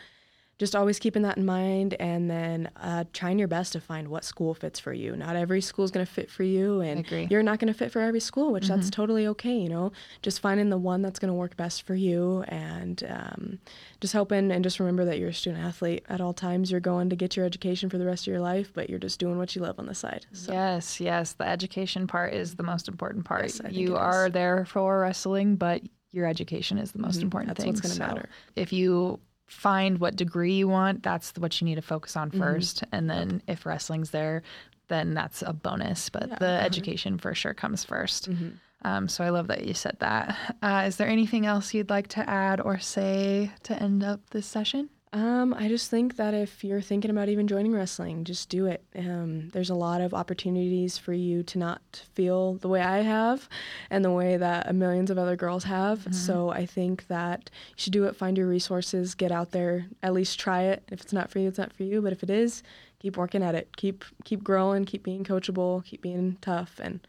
just 0.61 0.77
always 0.77 0.99
keeping 0.99 1.23
that 1.23 1.39
in 1.39 1.47
mind 1.47 1.95
and 1.99 2.31
then 2.31 2.69
uh, 2.77 3.03
trying 3.15 3.39
your 3.39 3.49
best 3.49 3.73
to 3.73 3.81
find 3.81 4.09
what 4.09 4.25
school 4.27 4.53
fits 4.53 4.79
for 4.79 4.93
you. 4.93 5.17
Not 5.17 5.35
every 5.35 5.63
school 5.63 5.87
is 5.87 5.91
going 5.91 6.05
to 6.05 6.13
fit 6.13 6.31
for 6.31 6.43
you, 6.43 6.83
and 6.83 7.07
you're 7.31 7.43
not 7.43 7.59
going 7.59 7.73
to 7.73 7.79
fit 7.79 7.91
for 7.91 8.01
every 8.03 8.21
school, 8.21 8.53
which 8.53 8.69
that's 8.69 8.91
totally 8.91 9.27
okay. 9.29 9.57
You 9.57 9.71
know, 9.71 9.93
just 10.21 10.39
finding 10.41 10.69
the 10.69 10.77
one 10.77 11.01
that's 11.01 11.19
going 11.19 11.31
to 11.31 11.35
work 11.35 11.57
best 11.57 11.85
for 11.87 11.95
you 11.95 12.43
and 12.49 13.03
um, 13.09 13.59
just 14.03 14.13
hoping 14.13 14.53
and 14.53 14.63
just 14.63 14.79
remember 14.79 15.07
that 15.07 15.19
you're 15.19 15.31
a 15.31 15.35
student 15.35 15.65
athlete 15.65 16.05
at 16.11 16.21
all 16.21 16.35
times. 16.35 16.71
You're 16.71 16.79
going 16.81 17.09
to 17.09 17.17
get 17.17 17.39
your 17.39 17.47
education 17.47 17.89
for 17.89 17.97
the 17.97 18.05
rest 18.05 18.25
of 18.25 18.31
your 18.31 18.41
life, 18.43 18.71
but 18.75 18.91
you're 18.91 18.99
just 18.99 19.19
doing 19.19 19.39
what 19.39 19.57
you 19.57 19.63
love 19.63 19.79
on 19.79 19.87
the 19.87 19.95
side. 19.95 20.27
So. 20.33 20.53
Yes, 20.53 21.01
yes. 21.01 21.33
The 21.33 21.49
education 21.49 22.07
part 22.07 22.35
is 22.35 22.57
the 22.57 22.63
most 22.65 22.87
important 22.87 23.25
part. 23.25 23.45
Yes, 23.45 23.63
you 23.71 23.97
are 23.97 24.27
is. 24.27 24.33
there 24.35 24.67
for 24.67 25.01
wrestling, 25.01 25.57
but 25.57 25.81
your 26.13 26.27
education 26.27 26.77
is 26.77 26.93
the 26.93 26.99
most 26.99 27.21
Mhm, 27.21 27.23
important 27.23 27.49
that's 27.49 27.63
thing. 27.65 27.69
what's 27.73 27.81
gonna 27.81 27.95
So 27.95 28.05
matter. 28.05 28.29
If 28.57 28.75
you 28.75 29.21
find 29.51 29.99
what 29.99 30.17
degree 30.17 30.55
you 30.55 30.69
want, 30.69 31.03
that's 31.03 31.33
what 31.37 31.61
you 31.61 31.65
need 31.67 31.75
to 31.75 31.83
focus 31.83 32.17
on 32.17 32.31
1st 32.31 32.85
And 32.93 33.11
then 33.11 33.43
if 33.49 33.67
wrestling's 33.67 34.11
there, 34.11 34.43
then 34.89 35.13
that's 35.13 35.43
a 35.43 35.53
bonus. 35.53 36.09
But 36.09 36.29
Yeah. 36.29 36.37
the 36.39 36.47
education 36.63 37.19
for 37.19 37.35
sure 37.35 37.53
comes 37.55 37.85
1st 37.85 38.29
Mm-hmm. 38.29 38.49
Um, 38.83 39.09
so 39.09 39.23
I 39.23 39.29
love 39.29 39.49
that 39.49 39.67
you 39.67 39.75
said 39.75 39.97
that. 40.01 40.35
Uh, 40.63 40.85
is 40.87 40.97
there 40.97 41.07
anything 41.09 41.45
else 41.45 41.75
you'd 41.75 41.91
like 41.91 42.09
to 42.09 42.29
add 42.31 42.63
or 42.63 42.79
say 42.79 43.51
to 43.65 43.75
end 43.83 44.03
up 44.03 44.21
this 44.31 44.47
session? 44.47 44.89
Um, 45.13 45.55
I 45.55 45.67
just 45.67 45.91
think 45.91 46.17
that 46.17 46.35
if 46.35 46.63
you're 46.63 46.81
thinking 46.81 47.11
about 47.11 47.29
even 47.29 47.49
joining 47.49 47.73
wrestling, 47.73 48.23
just 48.23 48.49
do 48.49 48.67
it. 48.67 48.85
Um, 48.97 49.49
there's 49.49 49.71
a 49.71 49.75
lot 49.75 50.01
of 50.01 50.15
opportunities 50.15 50.99
for 50.99 51.13
you 51.13 51.43
to 51.45 51.59
not 51.59 52.05
feel 52.15 52.55
the 52.55 52.69
way 52.69 52.81
I 52.81 52.99
have 52.99 53.49
and 53.91 54.05
the 54.05 54.13
way 54.13 54.37
that 54.37 54.73
millions 54.73 55.11
of 55.11 55.19
other 55.19 55.35
girls 55.35 55.65
have. 55.65 56.07
So 56.15 56.51
I 56.51 56.65
think 56.65 57.09
that 57.09 57.51
you 57.71 57.75
should 57.77 57.93
do 57.93 58.05
it, 58.05 58.15
find 58.15 58.39
your 58.39 58.47
resources, 58.47 59.17
get 59.17 59.33
out 59.33 59.51
there, 59.51 59.87
at 60.01 60.13
least 60.13 60.39
try 60.39 60.63
it. 60.63 60.85
If 60.93 61.01
it's 61.01 61.13
not 61.13 61.29
for 61.29 61.41
you, 61.41 61.49
it's 61.49 61.59
not 61.59 61.73
for 61.73 61.83
you. 61.83 62.01
But 62.01 62.13
if 62.13 62.23
it 62.23 62.31
is, 62.31 62.63
keep 63.01 63.17
working 63.17 63.43
at 63.43 63.57
it. 63.57 63.77
Keep 63.77 64.05
keep 64.23 64.45
growing, 64.45 64.85
keep 64.85 65.03
being 65.03 65.25
coachable, 65.25 65.85
keep 65.85 66.03
being 66.03 66.37
tough, 66.41 66.79
and 66.81 67.05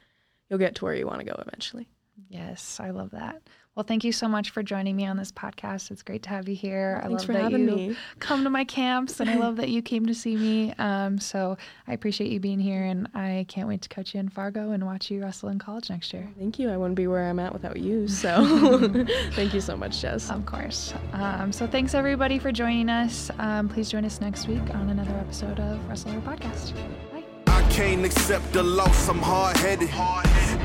you'll 0.50 0.58
get 0.58 0.74
to 0.76 0.86
where 0.86 0.96
you 0.96 1.06
want 1.06 1.20
to 1.20 1.26
go 1.26 1.36
eventually. 1.38 1.88
Yes, 2.30 2.80
I 2.80 2.92
love 2.92 3.12
that. 3.12 3.42
Well, 3.74 3.86
thank 3.86 4.04
you 4.04 4.12
so 4.12 4.28
much 4.28 4.50
for 4.50 4.62
joining 4.62 4.98
me 4.98 5.06
on 5.06 5.16
this 5.16 5.32
podcast. 5.32 5.92
It's 5.92 6.04
great 6.04 6.24
to 6.24 6.30
have 6.30 6.50
you 6.50 6.56
here. 6.56 7.00
I 7.02 7.08
Thanks 7.08 7.22
love 7.22 7.26
for 7.26 7.32
that 7.34 7.44
having 7.44 7.70
you 7.70 7.76
me. 7.76 7.98
come 8.20 8.44
to 8.44 8.50
my 8.50 8.66
camps, 8.66 9.22
and 9.22 9.30
I 9.30 9.36
love 9.38 9.56
that 9.56 9.70
you 9.76 9.82
came 9.82 10.06
to 10.08 10.14
see 10.14 10.36
me. 10.36 10.74
Um, 10.78 11.18
so 11.20 11.56
I 11.88 11.94
appreciate 11.94 12.32
you 12.34 12.42
being 12.42 12.60
here, 12.60 12.84
and 12.84 13.08
I 13.16 13.46
can't 13.48 13.70
wait 13.70 13.82
to 13.84 13.90
coach 13.90 14.14
you 14.14 14.20
in 14.20 14.28
Fargo 14.28 14.72
and 14.72 14.86
watch 14.86 15.10
you 15.10 15.22
wrestle 15.22 15.48
in 15.48 15.58
college 15.58 15.90
next 15.90 16.12
year. 16.12 16.28
Thank 16.38 16.60
you. 16.60 16.70
I 16.70 16.76
wouldn't 16.76 16.98
be 16.98 17.08
where 17.08 17.30
I'm 17.30 17.40
at 17.40 17.54
without 17.54 17.78
you. 17.80 18.10
So 18.10 18.46
thank 19.32 19.54
you 19.54 19.62
so 19.62 19.78
much, 19.78 20.02
Jess. 20.02 20.30
Of 20.30 20.46
course. 20.46 20.94
Um, 21.14 21.54
so 21.54 21.66
thanks 21.66 21.94
everybody 21.94 22.40
for 22.40 22.52
joining 22.52 22.90
us. 22.90 23.32
Um, 23.40 23.70
please 23.70 23.90
join 23.90 24.04
us 24.04 24.20
next 24.20 24.50
week 24.50 24.76
on 24.76 24.90
another 24.90 25.16
episode 25.16 25.62
of 25.62 25.88
Wrestle 25.88 26.12
Her 26.12 26.20
Podcast. 26.20 26.74
Bye. 27.14 27.24
I 27.48 27.62
can't 27.70 28.04
accept 28.04 28.52
the 28.52 28.64
loss, 28.64 29.08
I'm 29.08 29.20
hard 29.20 29.56
headed. 29.56 29.90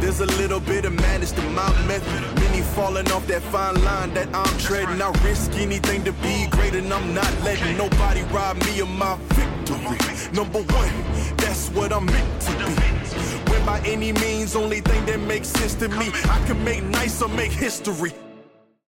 There's 0.00 0.20
a 0.20 0.26
little 0.26 0.60
bit 0.60 0.84
of 0.84 0.92
madness 0.92 1.32
to 1.32 1.42
my 1.50 1.68
method. 1.86 2.40
Many 2.40 2.62
falling 2.62 3.10
off 3.12 3.26
that 3.28 3.42
fine 3.42 3.82
line 3.82 4.12
that 4.14 4.28
I'm 4.34 4.58
treading. 4.58 5.00
I 5.00 5.10
risk 5.24 5.52
anything 5.54 6.04
to 6.04 6.12
be 6.12 6.46
great, 6.50 6.74
and 6.74 6.92
I'm 6.92 7.14
not 7.14 7.32
letting 7.42 7.76
nobody 7.76 8.22
rob 8.24 8.56
me 8.64 8.80
of 8.80 8.88
my 8.88 9.16
victory. 9.30 9.98
Number 10.32 10.60
one, 10.60 11.36
that's 11.36 11.70
what 11.70 11.92
I'm 11.92 12.06
meant 12.06 12.40
to 12.42 12.52
be. 12.52 13.50
When 13.50 13.64
by 13.64 13.80
any 13.80 14.12
means, 14.12 14.54
only 14.54 14.80
thing 14.80 15.06
that 15.06 15.20
makes 15.20 15.48
sense 15.48 15.74
to 15.76 15.88
me, 15.88 16.10
I 16.28 16.44
can 16.46 16.62
make 16.62 16.82
nice 16.84 17.22
or 17.22 17.28
make 17.28 17.52
history. 17.52 18.12